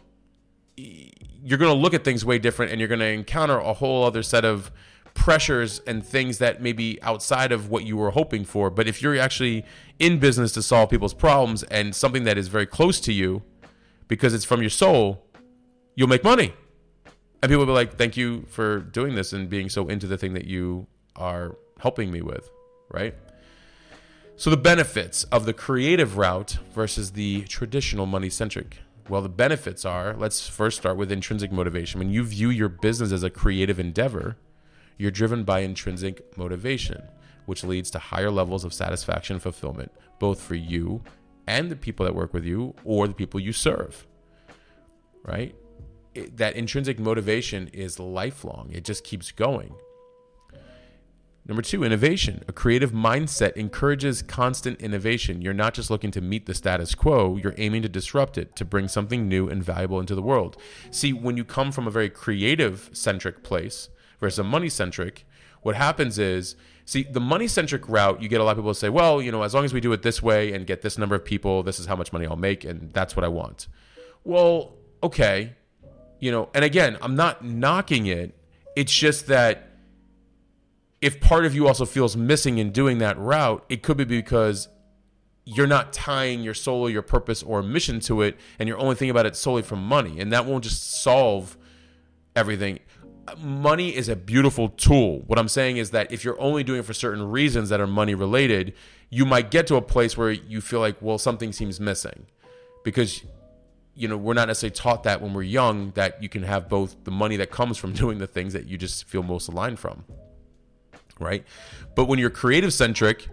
you're 0.76 1.58
going 1.58 1.74
to 1.74 1.78
look 1.78 1.94
at 1.94 2.04
things 2.04 2.24
way 2.24 2.38
different 2.38 2.72
and 2.72 2.80
you're 2.80 2.88
going 2.88 3.00
to 3.00 3.06
encounter 3.06 3.58
a 3.58 3.74
whole 3.74 4.04
other 4.04 4.22
set 4.22 4.44
of 4.44 4.72
pressures 5.14 5.80
and 5.86 6.04
things 6.04 6.38
that 6.38 6.62
may 6.62 6.72
be 6.72 6.98
outside 7.02 7.52
of 7.52 7.68
what 7.68 7.84
you 7.84 7.96
were 7.96 8.10
hoping 8.10 8.44
for. 8.44 8.70
But 8.70 8.88
if 8.88 9.02
you're 9.02 9.18
actually 9.18 9.64
in 9.98 10.18
business 10.18 10.52
to 10.52 10.62
solve 10.62 10.88
people's 10.88 11.14
problems 11.14 11.62
and 11.64 11.94
something 11.94 12.24
that 12.24 12.38
is 12.38 12.48
very 12.48 12.66
close 12.66 12.98
to 13.00 13.12
you 13.12 13.42
because 14.08 14.32
it's 14.32 14.44
from 14.44 14.62
your 14.62 14.70
soul, 14.70 15.26
you'll 15.94 16.08
make 16.08 16.24
money. 16.24 16.54
And 17.42 17.50
people 17.50 17.66
will 17.66 17.66
be 17.66 17.72
like, 17.72 17.96
thank 17.96 18.16
you 18.16 18.46
for 18.48 18.78
doing 18.78 19.16
this 19.16 19.32
and 19.32 19.50
being 19.50 19.68
so 19.68 19.88
into 19.88 20.06
the 20.06 20.16
thing 20.16 20.34
that 20.34 20.44
you 20.44 20.86
are 21.16 21.56
helping 21.80 22.12
me 22.12 22.22
with, 22.22 22.48
right? 22.88 23.16
So, 24.36 24.48
the 24.48 24.56
benefits 24.56 25.24
of 25.24 25.44
the 25.44 25.52
creative 25.52 26.16
route 26.16 26.58
versus 26.72 27.12
the 27.12 27.42
traditional 27.42 28.06
money 28.06 28.30
centric. 28.30 28.78
Well, 29.08 29.20
the 29.20 29.28
benefits 29.28 29.84
are 29.84 30.14
let's 30.14 30.48
first 30.48 30.78
start 30.78 30.96
with 30.96 31.10
intrinsic 31.10 31.50
motivation. 31.50 31.98
When 31.98 32.10
you 32.10 32.24
view 32.24 32.48
your 32.50 32.68
business 32.68 33.12
as 33.12 33.24
a 33.24 33.30
creative 33.30 33.80
endeavor, 33.80 34.36
you're 34.96 35.10
driven 35.10 35.42
by 35.42 35.60
intrinsic 35.60 36.36
motivation, 36.38 37.02
which 37.46 37.64
leads 37.64 37.90
to 37.90 37.98
higher 37.98 38.30
levels 38.30 38.64
of 38.64 38.72
satisfaction 38.72 39.34
and 39.34 39.42
fulfillment, 39.42 39.92
both 40.20 40.40
for 40.40 40.54
you 40.54 41.02
and 41.46 41.70
the 41.70 41.76
people 41.76 42.06
that 42.06 42.14
work 42.14 42.32
with 42.32 42.44
you 42.44 42.74
or 42.84 43.08
the 43.08 43.14
people 43.14 43.40
you 43.40 43.52
serve. 43.52 44.06
Right? 45.24 45.54
It, 46.14 46.36
that 46.36 46.56
intrinsic 46.56 46.98
motivation 46.98 47.68
is 47.68 47.98
lifelong, 47.98 48.70
it 48.72 48.84
just 48.84 49.04
keeps 49.04 49.32
going. 49.32 49.74
Number 51.44 51.62
two, 51.62 51.82
innovation. 51.82 52.44
A 52.46 52.52
creative 52.52 52.92
mindset 52.92 53.56
encourages 53.56 54.22
constant 54.22 54.80
innovation. 54.80 55.42
You're 55.42 55.52
not 55.52 55.74
just 55.74 55.90
looking 55.90 56.12
to 56.12 56.20
meet 56.20 56.46
the 56.46 56.54
status 56.54 56.94
quo, 56.94 57.36
you're 57.36 57.54
aiming 57.58 57.82
to 57.82 57.88
disrupt 57.88 58.38
it, 58.38 58.54
to 58.56 58.64
bring 58.64 58.86
something 58.86 59.26
new 59.26 59.48
and 59.48 59.64
valuable 59.64 59.98
into 59.98 60.14
the 60.14 60.22
world. 60.22 60.56
See, 60.92 61.12
when 61.12 61.36
you 61.36 61.44
come 61.44 61.72
from 61.72 61.88
a 61.88 61.90
very 61.90 62.08
creative 62.08 62.90
centric 62.92 63.42
place 63.42 63.88
versus 64.20 64.38
a 64.38 64.44
money 64.44 64.68
centric, 64.68 65.26
what 65.62 65.74
happens 65.74 66.16
is, 66.16 66.54
see, 66.84 67.02
the 67.02 67.20
money 67.20 67.48
centric 67.48 67.88
route, 67.88 68.22
you 68.22 68.28
get 68.28 68.40
a 68.40 68.44
lot 68.44 68.52
of 68.52 68.58
people 68.58 68.74
say, 68.74 68.88
well, 68.88 69.20
you 69.20 69.32
know, 69.32 69.42
as 69.42 69.52
long 69.52 69.64
as 69.64 69.72
we 69.72 69.80
do 69.80 69.92
it 69.92 70.02
this 70.02 70.22
way 70.22 70.52
and 70.52 70.64
get 70.64 70.82
this 70.82 70.96
number 70.96 71.16
of 71.16 71.24
people, 71.24 71.64
this 71.64 71.80
is 71.80 71.86
how 71.86 71.96
much 71.96 72.12
money 72.12 72.24
I'll 72.24 72.36
make, 72.36 72.64
and 72.64 72.92
that's 72.92 73.16
what 73.16 73.24
I 73.24 73.28
want. 73.28 73.66
Well, 74.22 74.74
okay. 75.02 75.54
You 76.22 76.30
know, 76.30 76.50
and 76.54 76.64
again, 76.64 76.98
I'm 77.02 77.16
not 77.16 77.44
knocking 77.44 78.06
it. 78.06 78.32
It's 78.76 78.92
just 78.94 79.26
that 79.26 79.70
if 81.00 81.20
part 81.20 81.44
of 81.44 81.52
you 81.52 81.66
also 81.66 81.84
feels 81.84 82.16
missing 82.16 82.58
in 82.58 82.70
doing 82.70 82.98
that 82.98 83.18
route, 83.18 83.64
it 83.68 83.82
could 83.82 83.96
be 83.96 84.04
because 84.04 84.68
you're 85.44 85.66
not 85.66 85.92
tying 85.92 86.44
your 86.44 86.54
soul 86.54 86.88
your 86.88 87.02
purpose 87.02 87.42
or 87.42 87.60
mission 87.60 87.98
to 87.98 88.22
it 88.22 88.38
and 88.60 88.68
you're 88.68 88.78
only 88.78 88.94
thinking 88.94 89.10
about 89.10 89.26
it 89.26 89.34
solely 89.34 89.62
from 89.62 89.84
money 89.84 90.20
and 90.20 90.32
that 90.32 90.46
won't 90.46 90.62
just 90.62 91.02
solve 91.02 91.58
everything 92.36 92.78
money 93.38 93.92
is 93.92 94.08
a 94.08 94.14
beautiful 94.14 94.68
tool 94.68 95.18
what 95.26 95.40
i'm 95.40 95.48
saying 95.48 95.78
is 95.78 95.90
that 95.90 96.12
if 96.12 96.24
you're 96.24 96.40
only 96.40 96.62
doing 96.62 96.78
it 96.78 96.84
for 96.84 96.92
certain 96.92 97.28
reasons 97.28 97.70
that 97.70 97.80
are 97.80 97.88
money 97.88 98.14
related 98.14 98.72
you 99.10 99.26
might 99.26 99.50
get 99.50 99.66
to 99.66 99.74
a 99.74 99.82
place 99.82 100.16
where 100.16 100.30
you 100.30 100.60
feel 100.60 100.78
like 100.78 100.94
well 101.02 101.18
something 101.18 101.52
seems 101.52 101.80
missing 101.80 102.24
because 102.84 103.24
you 103.94 104.08
know 104.08 104.16
we're 104.16 104.34
not 104.34 104.48
necessarily 104.48 104.74
taught 104.74 105.02
that 105.04 105.20
when 105.20 105.34
we're 105.34 105.42
young 105.42 105.90
that 105.92 106.22
you 106.22 106.28
can 106.28 106.42
have 106.42 106.68
both 106.68 107.04
the 107.04 107.10
money 107.10 107.36
that 107.36 107.50
comes 107.50 107.76
from 107.78 107.92
doing 108.02 108.18
the 108.18 108.26
things 108.26 108.52
that 108.52 108.66
you 108.66 108.78
just 108.78 109.04
feel 109.04 109.22
most 109.22 109.48
aligned 109.48 109.78
from 109.78 110.04
right? 111.22 111.44
But 111.94 112.06
when 112.06 112.18
you're 112.18 112.30
creative 112.30 112.72
centric, 112.72 113.28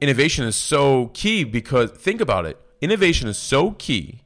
innovation 0.00 0.44
is 0.44 0.56
so 0.56 1.10
key 1.14 1.44
because 1.44 1.90
think 1.90 2.20
about 2.20 2.46
it. 2.46 2.58
Innovation 2.80 3.28
is 3.28 3.38
so 3.38 3.72
key 3.72 4.20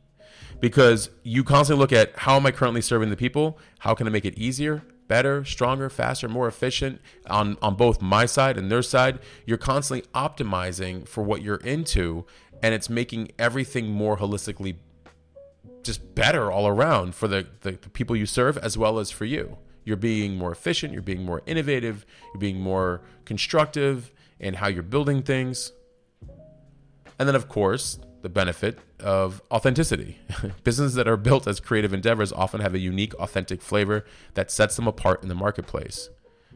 because 0.60 1.10
you 1.22 1.44
constantly 1.44 1.80
look 1.80 1.92
at 1.92 2.16
how 2.16 2.36
am 2.36 2.46
I 2.46 2.50
currently 2.50 2.80
serving 2.80 3.10
the 3.10 3.16
people? 3.16 3.58
How 3.80 3.94
can 3.94 4.06
I 4.06 4.10
make 4.10 4.24
it 4.24 4.36
easier, 4.38 4.82
better, 5.08 5.44
stronger, 5.44 5.90
faster, 5.90 6.28
more 6.28 6.48
efficient 6.48 7.00
on, 7.28 7.56
on 7.62 7.74
both 7.74 8.00
my 8.00 8.26
side 8.26 8.56
and 8.56 8.70
their 8.70 8.82
side? 8.82 9.18
You're 9.44 9.58
constantly 9.58 10.08
optimizing 10.14 11.06
for 11.06 11.22
what 11.22 11.42
you're 11.42 11.56
into, 11.56 12.24
and 12.62 12.74
it's 12.74 12.88
making 12.88 13.32
everything 13.38 13.90
more 13.90 14.16
holistically 14.16 14.76
just 15.86 16.14
better 16.14 16.50
all 16.50 16.66
around 16.66 17.14
for 17.14 17.28
the, 17.28 17.46
the, 17.62 17.72
the 17.72 17.88
people 17.90 18.16
you 18.16 18.26
serve 18.26 18.58
as 18.58 18.76
well 18.76 18.98
as 18.98 19.10
for 19.10 19.24
you. 19.24 19.58
You're 19.84 19.96
being 19.96 20.36
more 20.36 20.50
efficient, 20.50 20.92
you're 20.92 21.02
being 21.02 21.24
more 21.24 21.42
innovative, 21.46 22.04
you're 22.34 22.40
being 22.40 22.60
more 22.60 23.02
constructive 23.24 24.12
in 24.40 24.54
how 24.54 24.66
you're 24.66 24.82
building 24.82 25.22
things. 25.22 25.72
And 27.18 27.28
then, 27.28 27.34
of 27.34 27.48
course, 27.48 27.98
the 28.22 28.28
benefit 28.28 28.78
of 29.00 29.40
authenticity. 29.50 30.18
Businesses 30.64 30.94
that 30.94 31.06
are 31.06 31.16
built 31.16 31.46
as 31.46 31.60
creative 31.60 31.94
endeavors 31.94 32.32
often 32.32 32.60
have 32.60 32.74
a 32.74 32.78
unique, 32.78 33.14
authentic 33.14 33.62
flavor 33.62 34.04
that 34.34 34.50
sets 34.50 34.76
them 34.76 34.88
apart 34.88 35.22
in 35.22 35.28
the 35.28 35.34
marketplace. 35.34 36.10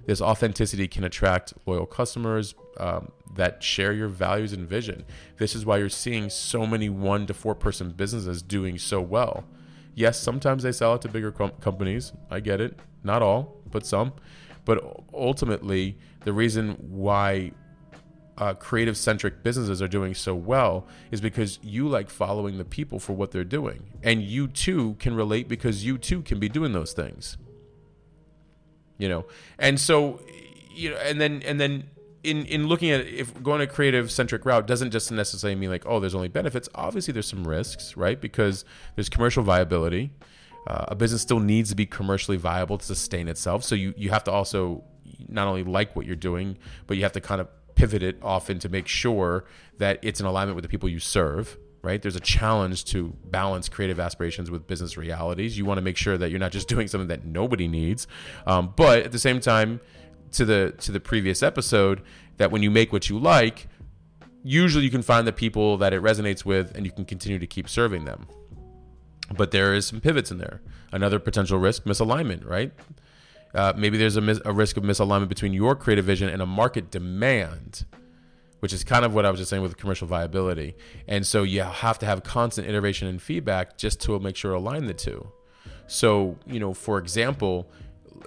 This 0.07 0.21
authenticity 0.21 0.89
can 0.89 1.05
attract 1.05 1.55
loyal 1.67 1.87
customers 1.87 2.55
um, 2.79 3.13
that 3.35 3.63
share 3.63 3.93
your 3.93 4.09
values 4.09 4.53
and 4.53 4.69
vision. 4.69 5.05
This 5.39 5.55
is 5.55 5.65
why 5.65 5.79
you're 5.79 5.89
seeing 5.89 6.31
so 6.31 6.67
many 6.67 6.89
one 6.89 7.27
to 7.27 7.35
four 7.35 7.55
person 7.55 7.91
businesses 7.91 8.43
doing 8.43 8.79
so 8.79 9.01
well. 9.01 9.45
Yes, 9.95 10.19
sometimes 10.19 10.63
they 10.63 10.73
sell 10.73 10.95
it 10.95 11.03
to 11.03 11.09
bigger 11.09 11.31
com- 11.31 11.53
companies. 11.61 12.13
I 12.31 12.41
get 12.41 12.61
it. 12.61 12.79
Not 13.05 13.23
all, 13.23 13.57
but 13.71 13.87
some. 13.87 14.13
But 14.65 14.83
ultimately, 15.13 15.99
the 16.25 16.33
reason 16.33 16.77
why 16.81 17.53
uh, 18.39 18.55
creative 18.55 18.97
centric 18.97 19.43
businesses 19.43 19.83
are 19.83 19.89
doing 19.89 20.15
so 20.15 20.35
well 20.35 20.87
is 21.11 21.21
because 21.21 21.59
you 21.63 21.89
like 21.89 22.09
following 22.09 22.57
the 22.57 22.65
people 22.65 22.99
for 22.99 23.13
what 23.13 23.31
they're 23.31 23.45
doing. 23.45 23.83
And 24.03 24.23
you 24.23 24.49
too 24.49 24.97
can 24.99 25.15
relate 25.15 25.49
because 25.49 25.85
you 25.85 25.99
too 25.99 26.23
can 26.23 26.39
be 26.39 26.49
doing 26.49 26.73
those 26.73 26.93
things. 26.93 27.37
You 29.01 29.09
know, 29.09 29.25
and 29.59 29.81
so, 29.81 30.21
you 30.71 30.91
know, 30.91 30.97
and 30.97 31.21
then, 31.21 31.43
and 31.45 31.59
then 31.59 31.89
in 32.23 32.45
in 32.47 32.67
looking 32.67 32.91
at 32.91 33.07
if 33.07 33.43
going 33.43 33.61
a 33.61 33.67
creative 33.67 34.11
centric 34.11 34.45
route 34.45 34.67
doesn't 34.67 34.91
just 34.91 35.11
necessarily 35.11 35.59
mean 35.59 35.71
like 35.71 35.87
oh 35.87 36.01
there's 36.01 36.15
only 36.15 36.29
benefits 36.29 36.69
obviously 36.75 37.13
there's 37.13 37.27
some 37.27 37.47
risks 37.47 37.97
right? 37.97 38.21
Because 38.21 38.65
there's 38.95 39.09
commercial 39.09 39.43
viability. 39.43 40.11
Uh, 40.67 40.85
a 40.89 40.95
business 40.95 41.23
still 41.23 41.41
needs 41.41 41.71
to 41.71 41.77
be 41.77 41.87
commercially 41.87 42.37
viable 42.37 42.77
to 42.77 42.85
sustain 42.85 43.29
itself. 43.29 43.65
So 43.65 43.75
you 43.75 43.95
you 43.97 44.11
have 44.11 44.25
to 44.25 44.33
also 44.33 44.85
not 45.29 45.49
only 45.49 45.65
like 45.65 45.97
what 45.97 46.07
you're 46.07 46.17
doing 46.17 46.59
but 46.87 46.97
you 46.97 47.03
have 47.03 47.13
to 47.13 47.21
kind 47.21 47.41
of 47.41 47.49
pivot 47.75 48.03
it 48.03 48.19
often 48.23 48.59
to 48.59 48.69
make 48.69 48.87
sure 48.87 49.45
that 49.79 49.99
it's 50.03 50.21
in 50.21 50.27
alignment 50.27 50.57
with 50.57 50.63
the 50.63 50.69
people 50.69 50.89
you 50.89 51.01
serve 51.01 51.57
right 51.83 52.03
there's 52.03 52.17
a 52.17 52.21
challenge 52.21 52.85
to 52.85 53.17
balance 53.27 53.69
creative 53.69 53.99
aspirations 53.99 54.51
with 54.51 54.67
business 54.67 54.97
realities 54.97 55.57
you 55.57 55.65
want 55.65 55.79
to 55.79 55.83
make 55.83 55.97
sure 55.97 56.19
that 56.19 56.31
you're 56.31 56.41
not 56.41 56.53
just 56.53 56.69
doing 56.75 56.87
something 56.87 57.09
that 57.09 57.25
nobody 57.25 57.67
needs 57.69 58.07
um, 58.47 58.73
but 58.77 59.03
at 59.03 59.13
the 59.13 59.19
same 59.19 59.41
time 59.41 59.81
to 60.33 60.45
the 60.45 60.75
to 60.79 60.93
the 60.93 61.01
previous 61.01 61.43
episode 61.43 62.03
that 62.41 62.51
when 62.51 62.63
you 62.63 62.71
make 62.71 62.91
what 62.91 63.11
you 63.11 63.19
like, 63.19 63.69
usually 64.43 64.83
you 64.85 64.91
can 64.91 65.03
find 65.03 65.27
the 65.27 65.33
people 65.33 65.77
that 65.77 65.93
it 65.93 66.03
resonates 66.03 66.43
with 66.43 66.75
and 66.75 66.87
you 66.87 66.93
can 66.93 67.05
continue 67.05 67.39
to 67.39 67.47
keep 67.47 67.69
serving 67.69 68.07
them. 68.07 68.27
But 69.37 69.51
there 69.51 69.75
is 69.75 69.87
some 69.87 70.01
pivots 70.01 70.31
in 70.31 70.39
there. 70.39 70.63
Another 70.91 71.19
potential 71.19 71.59
risk, 71.59 71.85
misalignment, 71.85 72.49
right? 72.49 72.73
Uh, 73.55 73.75
maybe 73.77 73.99
there's 73.99 74.17
a, 74.17 74.21
mis- 74.21 74.41
a 74.45 74.53
risk 74.53 74.79
of 74.79 74.85
misalignment 74.85 75.29
between 75.29 75.53
your 75.53 75.77
creative 75.77 76.05
vision 76.05 76.29
and 76.29 76.41
a 76.41 76.47
market 76.47 76.91
demand, 76.91 77.85
which 78.61 78.73
is 78.73 78.85
kind 78.85 79.05
of 79.05 79.15
what 79.15 79.27
I 79.27 79.31
was 79.31 79.41
just 79.41 79.51
saying 79.51 79.63
with 79.63 79.77
commercial 79.77 80.07
viability. 80.07 80.77
And 81.09 81.27
so 81.27 81.43
you 81.43 81.63
have 81.63 81.99
to 81.99 82.07
have 82.07 82.23
constant 82.23 82.69
iteration 82.69 83.09
and 83.09 83.21
feedback 83.21 83.77
just 83.77 84.01
to 84.03 84.19
make 84.21 84.37
sure 84.37 84.55
align 84.55 84.87
the 84.87 84.95
two. 84.95 85.33
So, 85.87 86.37
you 86.47 86.61
know, 86.61 86.73
for 86.73 86.99
example, 86.99 87.69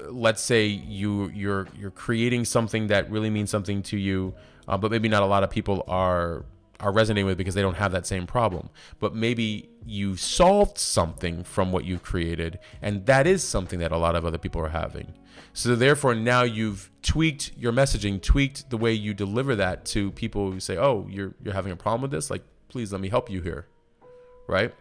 let's 0.10 0.42
say 0.42 0.66
you 0.66 1.30
you're 1.30 1.68
you're 1.80 1.92
creating 1.92 2.46
something 2.46 2.88
that 2.88 3.10
really 3.10 3.30
means 3.30 3.50
something 3.50 3.82
to 3.84 3.98
you, 3.98 4.34
uh, 4.68 4.78
but 4.78 4.92
maybe 4.92 5.08
not 5.08 5.24
a 5.24 5.28
lot 5.28 5.44
of 5.44 5.50
people 5.50 5.84
are 5.88 6.46
are 6.80 6.92
resonating 6.92 7.25
with 7.25 7.38
because 7.38 7.56
they 7.56 7.62
don't 7.62 7.77
have 7.77 7.92
that 7.92 8.06
same 8.06 8.27
problem. 8.27 8.70
But 9.00 9.15
maybe 9.15 9.70
you 9.86 10.15
solved 10.15 10.77
something 10.77 11.44
from 11.44 11.72
what 11.72 11.86
you've 11.86 12.03
created, 12.03 12.60
and 12.82 13.06
that 13.06 13.27
is 13.27 13.44
something 13.44 13.80
that 13.80 13.92
a 13.92 13.98
lot 13.98 14.15
of 14.15 14.25
other 14.25 14.38
people 14.38 14.62
are 14.62 14.70
having. 14.70 15.13
So 15.53 15.75
therefore, 15.75 16.15
now 16.15 16.44
you've 16.44 16.89
tweaked 17.01 17.51
your 17.58 17.72
messaging, 17.72 18.22
tweaked 18.22 18.70
the 18.70 18.77
way 18.77 18.94
you 18.94 19.13
deliver 19.13 19.56
that 19.56 19.86
to 19.86 20.12
people 20.12 20.51
who 20.51 20.60
say, 20.60 20.77
"Oh, 20.77 21.08
you're 21.10 21.34
you're 21.44 21.53
having 21.53 21.72
a 21.72 21.75
problem 21.75 22.01
with 22.01 22.12
this. 22.12 22.30
Like, 22.30 22.44
please 22.70 22.92
let 22.92 23.01
me 23.01 23.10
help 23.10 23.30
you 23.30 23.42
here," 23.42 23.68
right? 24.48 24.74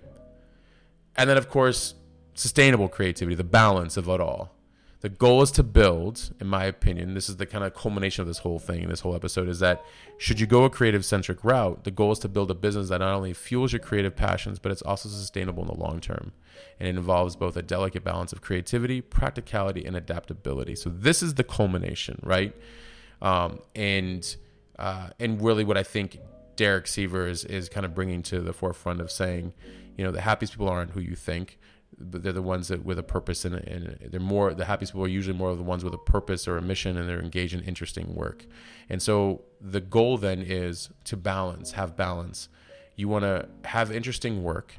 And 1.16 1.28
then, 1.28 1.36
of 1.36 1.48
course, 1.48 1.94
sustainable 2.34 2.88
creativity, 2.88 3.34
the 3.34 3.44
balance 3.44 3.96
of 3.98 4.08
it 4.08 4.20
all 4.20 4.54
the 5.02 5.08
goal 5.08 5.42
is 5.42 5.50
to 5.50 5.64
build, 5.64 6.32
in 6.40 6.46
my 6.46 6.64
opinion, 6.64 7.14
this 7.14 7.28
is 7.28 7.36
the 7.36 7.44
kind 7.44 7.64
of 7.64 7.74
culmination 7.74 8.22
of 8.22 8.28
this 8.28 8.38
whole 8.38 8.60
thing, 8.60 8.88
this 8.88 9.00
whole 9.00 9.16
episode, 9.16 9.48
is 9.48 9.58
that 9.58 9.84
should 10.16 10.38
you 10.38 10.46
go 10.46 10.62
a 10.62 10.70
creative 10.70 11.04
centric 11.04 11.42
route, 11.42 11.82
the 11.82 11.90
goal 11.90 12.12
is 12.12 12.20
to 12.20 12.28
build 12.28 12.52
a 12.52 12.54
business 12.54 12.88
that 12.88 12.98
not 12.98 13.12
only 13.12 13.34
fuels 13.34 13.72
your 13.72 13.80
creative 13.80 14.14
passions, 14.14 14.60
but 14.60 14.70
it's 14.70 14.82
also 14.82 15.08
sustainable 15.08 15.64
in 15.64 15.68
the 15.68 15.74
long 15.74 16.00
term. 16.00 16.30
And 16.78 16.88
it 16.88 16.96
involves 16.96 17.34
both 17.34 17.56
a 17.56 17.62
delicate 17.62 18.04
balance 18.04 18.32
of 18.32 18.42
creativity, 18.42 19.00
practicality, 19.00 19.84
and 19.84 19.96
adaptability. 19.96 20.76
So 20.76 20.88
this 20.88 21.20
is 21.20 21.34
the 21.34 21.44
culmination, 21.44 22.20
right? 22.22 22.54
Um, 23.20 23.58
and 23.74 24.36
uh, 24.78 25.10
and 25.18 25.42
really 25.42 25.64
what 25.64 25.76
I 25.76 25.82
think 25.82 26.18
Derek 26.54 26.84
Sivers 26.84 27.30
is, 27.30 27.44
is 27.44 27.68
kind 27.68 27.84
of 27.84 27.92
bringing 27.92 28.22
to 28.24 28.40
the 28.40 28.52
forefront 28.52 29.00
of 29.00 29.10
saying, 29.10 29.52
you 29.96 30.04
know, 30.04 30.12
the 30.12 30.20
happiest 30.20 30.52
people 30.52 30.68
aren't 30.68 30.92
who 30.92 31.00
you 31.00 31.16
think 31.16 31.58
they're 32.10 32.32
the 32.32 32.42
ones 32.42 32.68
that 32.68 32.84
with 32.84 32.98
a 32.98 33.02
purpose 33.02 33.44
and, 33.44 33.54
and 33.54 33.98
they're 34.10 34.20
more 34.20 34.54
the 34.54 34.64
happiest 34.64 34.92
people 34.92 35.04
are 35.04 35.08
usually 35.08 35.36
more 35.36 35.50
of 35.50 35.58
the 35.58 35.64
ones 35.64 35.84
with 35.84 35.94
a 35.94 35.98
purpose 35.98 36.46
or 36.48 36.56
a 36.56 36.62
mission 36.62 36.96
and 36.96 37.08
they're 37.08 37.20
engaged 37.20 37.54
in 37.54 37.62
interesting 37.62 38.14
work. 38.14 38.46
And 38.88 39.00
so 39.00 39.42
the 39.60 39.80
goal 39.80 40.18
then 40.18 40.42
is 40.42 40.90
to 41.04 41.16
balance 41.16 41.72
have 41.72 41.96
balance. 41.96 42.48
You 42.96 43.08
want 43.08 43.24
to 43.24 43.48
have 43.64 43.90
interesting 43.90 44.42
work. 44.42 44.74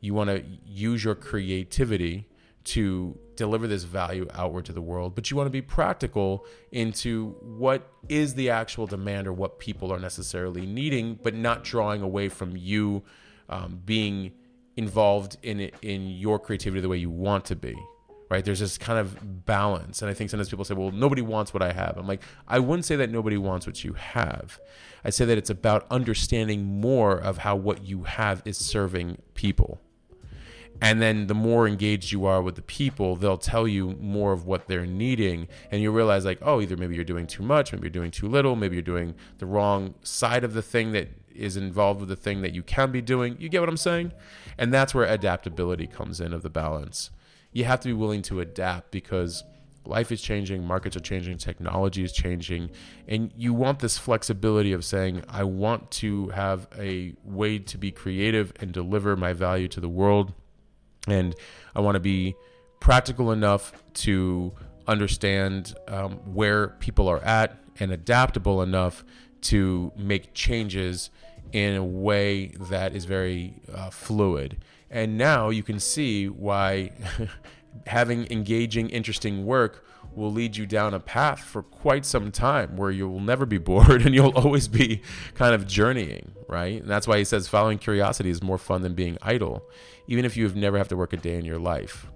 You 0.00 0.14
want 0.14 0.30
to 0.30 0.44
use 0.64 1.04
your 1.04 1.14
creativity 1.14 2.26
to 2.64 3.18
deliver 3.36 3.66
this 3.66 3.84
value 3.84 4.26
outward 4.34 4.64
to 4.66 4.72
the 4.72 4.82
world, 4.82 5.14
but 5.14 5.30
you 5.30 5.36
want 5.36 5.46
to 5.46 5.50
be 5.50 5.62
practical 5.62 6.44
into 6.70 7.36
what 7.40 7.90
is 8.08 8.34
the 8.34 8.50
actual 8.50 8.86
demand 8.86 9.26
or 9.26 9.32
what 9.32 9.58
people 9.58 9.92
are 9.92 9.98
necessarily 9.98 10.66
needing, 10.66 11.18
but 11.22 11.34
not 11.34 11.64
drawing 11.64 12.02
away 12.02 12.28
from 12.28 12.56
you 12.56 13.02
um, 13.48 13.80
being 13.84 14.32
involved 14.78 15.36
in 15.42 15.60
in 15.82 16.08
your 16.08 16.38
creativity 16.38 16.80
the 16.80 16.88
way 16.88 16.96
you 16.96 17.10
want 17.10 17.44
to 17.46 17.56
be. 17.56 17.76
Right? 18.30 18.44
There's 18.44 18.60
this 18.60 18.76
kind 18.76 18.98
of 18.98 19.46
balance, 19.46 20.02
and 20.02 20.10
I 20.10 20.14
think 20.14 20.30
sometimes 20.30 20.50
people 20.50 20.64
say, 20.64 20.74
"Well, 20.74 20.90
nobody 20.90 21.22
wants 21.22 21.52
what 21.52 21.62
I 21.62 21.72
have." 21.72 21.96
I'm 21.96 22.06
like, 22.06 22.22
I 22.46 22.58
wouldn't 22.58 22.84
say 22.84 22.96
that 22.96 23.10
nobody 23.10 23.38
wants 23.38 23.66
what 23.66 23.84
you 23.84 23.94
have. 23.94 24.60
I 25.04 25.10
say 25.10 25.24
that 25.24 25.38
it's 25.38 25.50
about 25.50 25.86
understanding 25.90 26.64
more 26.64 27.18
of 27.18 27.38
how 27.38 27.56
what 27.56 27.84
you 27.84 28.04
have 28.04 28.42
is 28.44 28.58
serving 28.58 29.18
people 29.34 29.80
and 30.80 31.02
then 31.02 31.26
the 31.26 31.34
more 31.34 31.66
engaged 31.66 32.12
you 32.12 32.24
are 32.26 32.40
with 32.40 32.54
the 32.54 32.62
people 32.62 33.16
they'll 33.16 33.38
tell 33.38 33.66
you 33.66 33.96
more 34.00 34.32
of 34.32 34.46
what 34.46 34.66
they're 34.68 34.86
needing 34.86 35.48
and 35.70 35.82
you 35.82 35.90
realize 35.90 36.24
like 36.24 36.38
oh 36.42 36.60
either 36.60 36.76
maybe 36.76 36.94
you're 36.94 37.04
doing 37.04 37.26
too 37.26 37.42
much 37.42 37.72
maybe 37.72 37.84
you're 37.84 37.90
doing 37.90 38.10
too 38.10 38.28
little 38.28 38.54
maybe 38.56 38.76
you're 38.76 38.82
doing 38.82 39.14
the 39.38 39.46
wrong 39.46 39.94
side 40.02 40.44
of 40.44 40.54
the 40.54 40.62
thing 40.62 40.92
that 40.92 41.08
is 41.38 41.56
involved 41.56 42.00
with 42.00 42.08
the 42.08 42.16
thing 42.16 42.42
that 42.42 42.54
you 42.54 42.62
can 42.62 42.90
be 42.90 43.00
doing. 43.00 43.36
You 43.38 43.48
get 43.48 43.60
what 43.60 43.68
i'm 43.68 43.76
saying? 43.76 44.12
And 44.56 44.72
that's 44.72 44.94
where 44.94 45.04
adaptability 45.04 45.86
comes 45.86 46.20
in 46.20 46.32
of 46.32 46.42
the 46.42 46.50
balance. 46.50 47.10
You 47.52 47.64
have 47.64 47.80
to 47.80 47.88
be 47.88 47.94
willing 47.94 48.22
to 48.22 48.40
adapt 48.40 48.90
because 48.90 49.44
life 49.84 50.12
is 50.12 50.20
changing 50.20 50.66
markets 50.66 50.96
are 50.96 51.00
changing 51.00 51.38
technology 51.38 52.04
is 52.04 52.12
changing 52.12 52.68
and 53.06 53.32
you 53.34 53.54
want 53.54 53.78
this 53.78 53.96
flexibility 53.96 54.70
of 54.74 54.84
saying 54.84 55.22
i 55.30 55.42
want 55.42 55.90
to 55.90 56.28
have 56.28 56.68
a 56.78 57.14
way 57.24 57.58
to 57.58 57.78
be 57.78 57.90
creative 57.90 58.52
and 58.60 58.72
deliver 58.72 59.16
my 59.16 59.32
value 59.32 59.66
to 59.66 59.80
the 59.80 59.88
world 59.88 60.34
and 61.08 61.34
I 61.74 61.80
want 61.80 61.96
to 61.96 62.00
be 62.00 62.36
practical 62.80 63.32
enough 63.32 63.72
to 63.94 64.52
understand 64.86 65.74
um, 65.88 66.12
where 66.34 66.68
people 66.68 67.08
are 67.08 67.22
at 67.22 67.58
and 67.80 67.92
adaptable 67.92 68.62
enough 68.62 69.04
to 69.40 69.92
make 69.96 70.34
changes 70.34 71.10
in 71.52 71.76
a 71.76 71.84
way 71.84 72.48
that 72.68 72.94
is 72.94 73.04
very 73.04 73.54
uh, 73.72 73.90
fluid. 73.90 74.62
And 74.90 75.18
now 75.18 75.50
you 75.50 75.62
can 75.62 75.80
see 75.80 76.28
why 76.28 76.92
having 77.86 78.30
engaging, 78.30 78.90
interesting 78.90 79.44
work 79.44 79.84
will 80.14 80.32
lead 80.32 80.56
you 80.56 80.66
down 80.66 80.94
a 80.94 81.00
path 81.00 81.40
for 81.40 81.62
quite 81.62 82.04
some 82.04 82.32
time 82.32 82.76
where 82.76 82.90
you 82.90 83.08
will 83.08 83.20
never 83.20 83.46
be 83.46 83.58
bored 83.70 84.02
and 84.02 84.14
you'll 84.14 84.36
always 84.36 84.68
be 84.68 85.02
kind 85.34 85.54
of 85.54 85.66
journeying, 85.66 86.32
right? 86.48 86.80
And 86.80 86.90
that's 86.90 87.06
why 87.06 87.18
he 87.18 87.24
says 87.24 87.48
following 87.48 87.78
curiosity 87.78 88.30
is 88.30 88.42
more 88.42 88.58
fun 88.58 88.82
than 88.82 88.94
being 88.94 89.18
idle 89.22 89.68
even 90.08 90.24
if 90.24 90.36
you 90.36 90.44
have 90.44 90.56
never 90.56 90.76
have 90.76 90.88
to 90.88 90.96
work 90.96 91.12
a 91.12 91.16
day 91.16 91.36
in 91.36 91.44
your 91.44 91.58
life. 91.58 92.10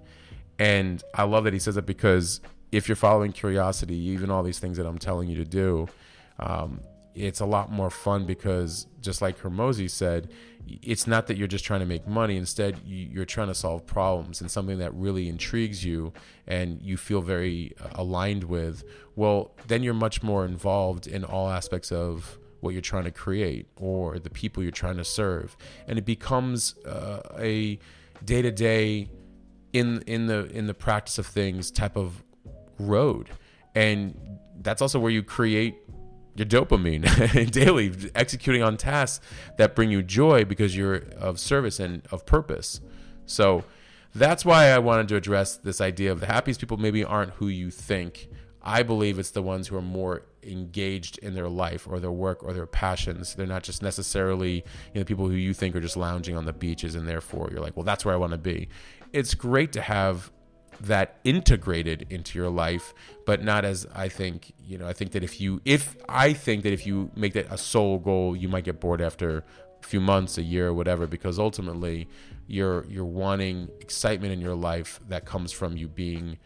And 0.59 1.01
I 1.13 1.23
love 1.23 1.45
that 1.45 1.53
he 1.53 1.59
says 1.59 1.75
that 1.75 1.85
because 1.85 2.41
if 2.71 2.89
you're 2.89 2.95
following 2.95 3.31
curiosity, 3.31 3.95
even 3.95 4.29
all 4.29 4.43
these 4.43 4.59
things 4.59 4.77
that 4.77 4.85
I'm 4.85 4.97
telling 4.97 5.29
you 5.29 5.37
to 5.37 5.45
do, 5.45 5.87
um, 6.39 6.81
it's 7.15 7.39
a 7.39 7.45
lot 7.45 7.71
more 7.71 7.89
fun 7.89 8.25
because 8.25 8.87
just 9.01 9.21
like 9.21 9.39
Hormozi 9.39 9.89
said, 9.89 10.31
it's 10.81 11.07
not 11.07 11.27
that 11.27 11.37
you're 11.37 11.47
just 11.47 11.65
trying 11.65 11.81
to 11.81 11.85
make 11.85 12.07
money. 12.07 12.37
Instead, 12.37 12.79
you're 12.85 13.25
trying 13.25 13.47
to 13.47 13.53
solve 13.53 13.85
problems 13.85 14.41
and 14.41 14.49
something 14.49 14.79
that 14.79 14.93
really 14.93 15.27
intrigues 15.27 15.83
you 15.83 16.13
and 16.47 16.81
you 16.81 16.97
feel 16.97 17.21
very 17.21 17.73
uh, 17.81 17.89
aligned 17.93 18.45
with. 18.45 18.83
Well, 19.15 19.55
then 19.67 19.83
you're 19.83 19.93
much 19.93 20.23
more 20.23 20.45
involved 20.45 21.05
in 21.05 21.23
all 21.23 21.49
aspects 21.49 21.91
of 21.91 22.37
what 22.61 22.71
you're 22.71 22.81
trying 22.81 23.03
to 23.03 23.11
create 23.11 23.67
or 23.75 24.19
the 24.19 24.29
people 24.29 24.63
you're 24.63 24.71
trying 24.71 24.97
to 24.97 25.03
serve, 25.03 25.57
and 25.87 25.99
it 25.99 26.05
becomes 26.05 26.75
uh, 26.85 27.21
a 27.37 27.77
day 28.23 28.41
to 28.41 28.51
day 28.51 29.09
in 29.73 30.01
in 30.07 30.27
the 30.27 30.45
in 30.45 30.67
the 30.67 30.73
practice 30.73 31.17
of 31.17 31.25
things 31.25 31.69
type 31.69 31.97
of 31.97 32.23
road, 32.79 33.29
and 33.75 34.17
that's 34.61 34.81
also 34.81 34.97
where 34.97 35.11
you 35.11 35.21
create 35.21 35.75
your 36.35 36.47
dopamine 36.47 37.51
daily, 37.51 37.93
executing 38.15 38.63
on 38.63 38.77
tasks 38.77 39.25
that 39.57 39.75
bring 39.75 39.91
you 39.91 40.01
joy 40.01 40.45
because 40.45 40.75
you're 40.75 41.03
of 41.17 41.39
service 41.39 41.79
and 41.79 42.07
of 42.11 42.25
purpose. 42.25 42.81
So 43.25 43.63
that's 44.15 44.45
why 44.45 44.67
I 44.67 44.79
wanted 44.79 45.07
to 45.09 45.15
address 45.15 45.57
this 45.57 45.81
idea 45.81 46.11
of 46.11 46.19
the 46.19 46.25
happiest 46.27 46.59
people 46.59 46.77
maybe 46.77 47.03
aren't 47.03 47.31
who 47.33 47.47
you 47.47 47.71
think. 47.71 48.29
I 48.61 48.83
believe 48.83 49.19
it's 49.19 49.31
the 49.31 49.41
ones 49.41 49.67
who 49.67 49.75
are 49.75 49.81
more 49.81 50.23
engaged 50.41 51.17
in 51.19 51.35
their 51.35 51.49
life 51.49 51.87
or 51.87 51.99
their 51.99 52.11
work 52.11 52.43
or 52.43 52.53
their 52.53 52.65
passions. 52.65 53.35
They're 53.35 53.45
not 53.45 53.63
just 53.63 53.81
necessarily 53.81 54.63
you 54.93 55.01
know 55.01 55.03
people 55.03 55.27
who 55.27 55.35
you 55.35 55.53
think 55.53 55.75
are 55.75 55.81
just 55.81 55.97
lounging 55.97 56.37
on 56.37 56.45
the 56.45 56.53
beaches 56.53 56.95
and 56.95 57.07
therefore 57.07 57.49
you're 57.51 57.61
like, 57.61 57.75
well, 57.75 57.83
that's 57.83 58.05
where 58.05 58.13
I 58.13 58.17
want 58.17 58.31
to 58.31 58.37
be. 58.37 58.69
It's 59.11 59.33
great 59.33 59.73
to 59.73 59.81
have 59.81 60.31
that 60.79 61.19
integrated 61.23 62.07
into 62.09 62.37
your 62.37 62.49
life, 62.49 62.93
but 63.25 63.43
not 63.43 63.65
as 63.65 63.87
I 63.93 64.09
think. 64.09 64.53
You 64.65 64.77
know, 64.77 64.87
I 64.87 64.93
think 64.93 65.11
that 65.11 65.23
if 65.23 65.39
you 65.41 65.61
if 65.65 65.95
I 66.07 66.33
think 66.33 66.63
that 66.63 66.73
if 66.73 66.85
you 66.85 67.11
make 67.15 67.33
that 67.33 67.47
a 67.49 67.57
sole 67.57 67.97
goal, 67.99 68.35
you 68.35 68.47
might 68.47 68.63
get 68.63 68.79
bored 68.79 69.01
after 69.01 69.43
a 69.81 69.85
few 69.85 69.99
months, 69.99 70.37
a 70.37 70.43
year, 70.43 70.67
or 70.67 70.73
whatever, 70.73 71.07
because 71.07 71.39
ultimately 71.39 72.07
you're 72.47 72.85
you're 72.85 73.05
wanting 73.05 73.69
excitement 73.79 74.33
in 74.33 74.41
your 74.41 74.55
life 74.55 74.99
that 75.07 75.25
comes 75.25 75.51
from 75.51 75.77
you 75.77 75.87
being 75.87 76.37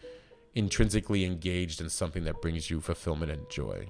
intrinsically 0.56 1.24
engaged 1.24 1.80
in 1.82 1.90
something 1.90 2.24
that 2.24 2.42
brings 2.42 2.70
you 2.70 2.82
fulfillment 2.82 3.32
and 3.32 3.48
joy. 3.50 3.88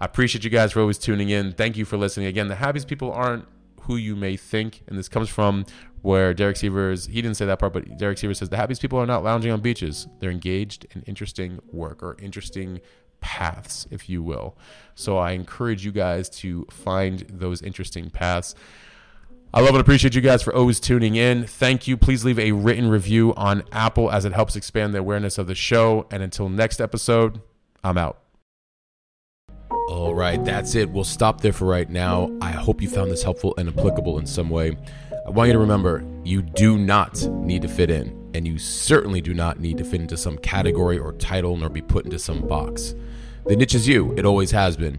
I 0.00 0.04
appreciate 0.04 0.44
you 0.44 0.50
guys 0.50 0.72
for 0.72 0.80
always 0.80 0.98
tuning 0.98 1.30
in. 1.30 1.52
Thank 1.52 1.76
you 1.76 1.84
for 1.84 1.96
listening. 1.96 2.28
Again, 2.28 2.46
the 2.46 2.54
happiest 2.54 2.86
people 2.86 3.12
aren't 3.12 3.46
who 3.84 3.96
you 3.96 4.16
may 4.16 4.36
think, 4.36 4.82
and 4.86 4.98
this 4.98 5.08
comes 5.08 5.28
from 5.28 5.64
where 6.02 6.34
Derek 6.34 6.56
Sivers, 6.56 7.08
he 7.08 7.22
didn't 7.22 7.36
say 7.36 7.46
that 7.46 7.58
part, 7.58 7.72
but 7.72 7.96
Derek 7.96 8.18
Sivers 8.18 8.36
says 8.36 8.50
the 8.50 8.56
happiest 8.56 8.82
people 8.82 8.98
are 8.98 9.06
not 9.06 9.24
lounging 9.24 9.50
on 9.50 9.60
beaches. 9.60 10.06
They're 10.20 10.30
engaged 10.30 10.86
in 10.94 11.02
interesting 11.02 11.60
work 11.72 12.02
or 12.02 12.16
interesting 12.20 12.80
paths, 13.20 13.86
if 13.90 14.08
you 14.08 14.22
will. 14.22 14.56
So 14.94 15.16
I 15.16 15.32
encourage 15.32 15.84
you 15.84 15.92
guys 15.92 16.28
to 16.40 16.66
find 16.70 17.20
those 17.30 17.62
interesting 17.62 18.10
paths. 18.10 18.54
I 19.54 19.60
love 19.60 19.70
and 19.70 19.80
appreciate 19.80 20.14
you 20.14 20.20
guys 20.20 20.42
for 20.42 20.54
always 20.54 20.80
tuning 20.80 21.14
in. 21.14 21.46
Thank 21.46 21.86
you. 21.86 21.96
Please 21.96 22.24
leave 22.24 22.38
a 22.38 22.52
written 22.52 22.88
review 22.88 23.32
on 23.34 23.62
Apple 23.72 24.10
as 24.10 24.24
it 24.24 24.32
helps 24.32 24.56
expand 24.56 24.92
the 24.92 24.98
awareness 24.98 25.38
of 25.38 25.46
the 25.46 25.54
show. 25.54 26.06
And 26.10 26.22
until 26.22 26.48
next 26.48 26.80
episode, 26.80 27.40
I'm 27.82 27.96
out. 27.96 28.23
All 29.88 30.14
right, 30.14 30.42
that's 30.42 30.74
it. 30.74 30.90
We'll 30.90 31.04
stop 31.04 31.42
there 31.42 31.52
for 31.52 31.66
right 31.66 31.88
now. 31.88 32.30
I 32.40 32.52
hope 32.52 32.80
you 32.80 32.88
found 32.88 33.10
this 33.10 33.22
helpful 33.22 33.54
and 33.58 33.68
applicable 33.68 34.18
in 34.18 34.26
some 34.26 34.48
way. 34.48 34.76
I 35.26 35.30
want 35.30 35.48
you 35.48 35.52
to 35.52 35.58
remember 35.58 36.02
you 36.24 36.40
do 36.40 36.78
not 36.78 37.22
need 37.26 37.62
to 37.62 37.68
fit 37.68 37.90
in, 37.90 38.30
and 38.32 38.46
you 38.46 38.58
certainly 38.58 39.20
do 39.20 39.34
not 39.34 39.60
need 39.60 39.76
to 39.78 39.84
fit 39.84 40.00
into 40.00 40.16
some 40.16 40.38
category 40.38 40.98
or 40.98 41.12
title 41.12 41.56
nor 41.58 41.68
be 41.68 41.82
put 41.82 42.06
into 42.06 42.18
some 42.18 42.48
box. 42.48 42.94
The 43.46 43.56
niche 43.56 43.74
is 43.74 43.86
you, 43.86 44.14
it 44.16 44.24
always 44.24 44.50
has 44.52 44.76
been. 44.76 44.98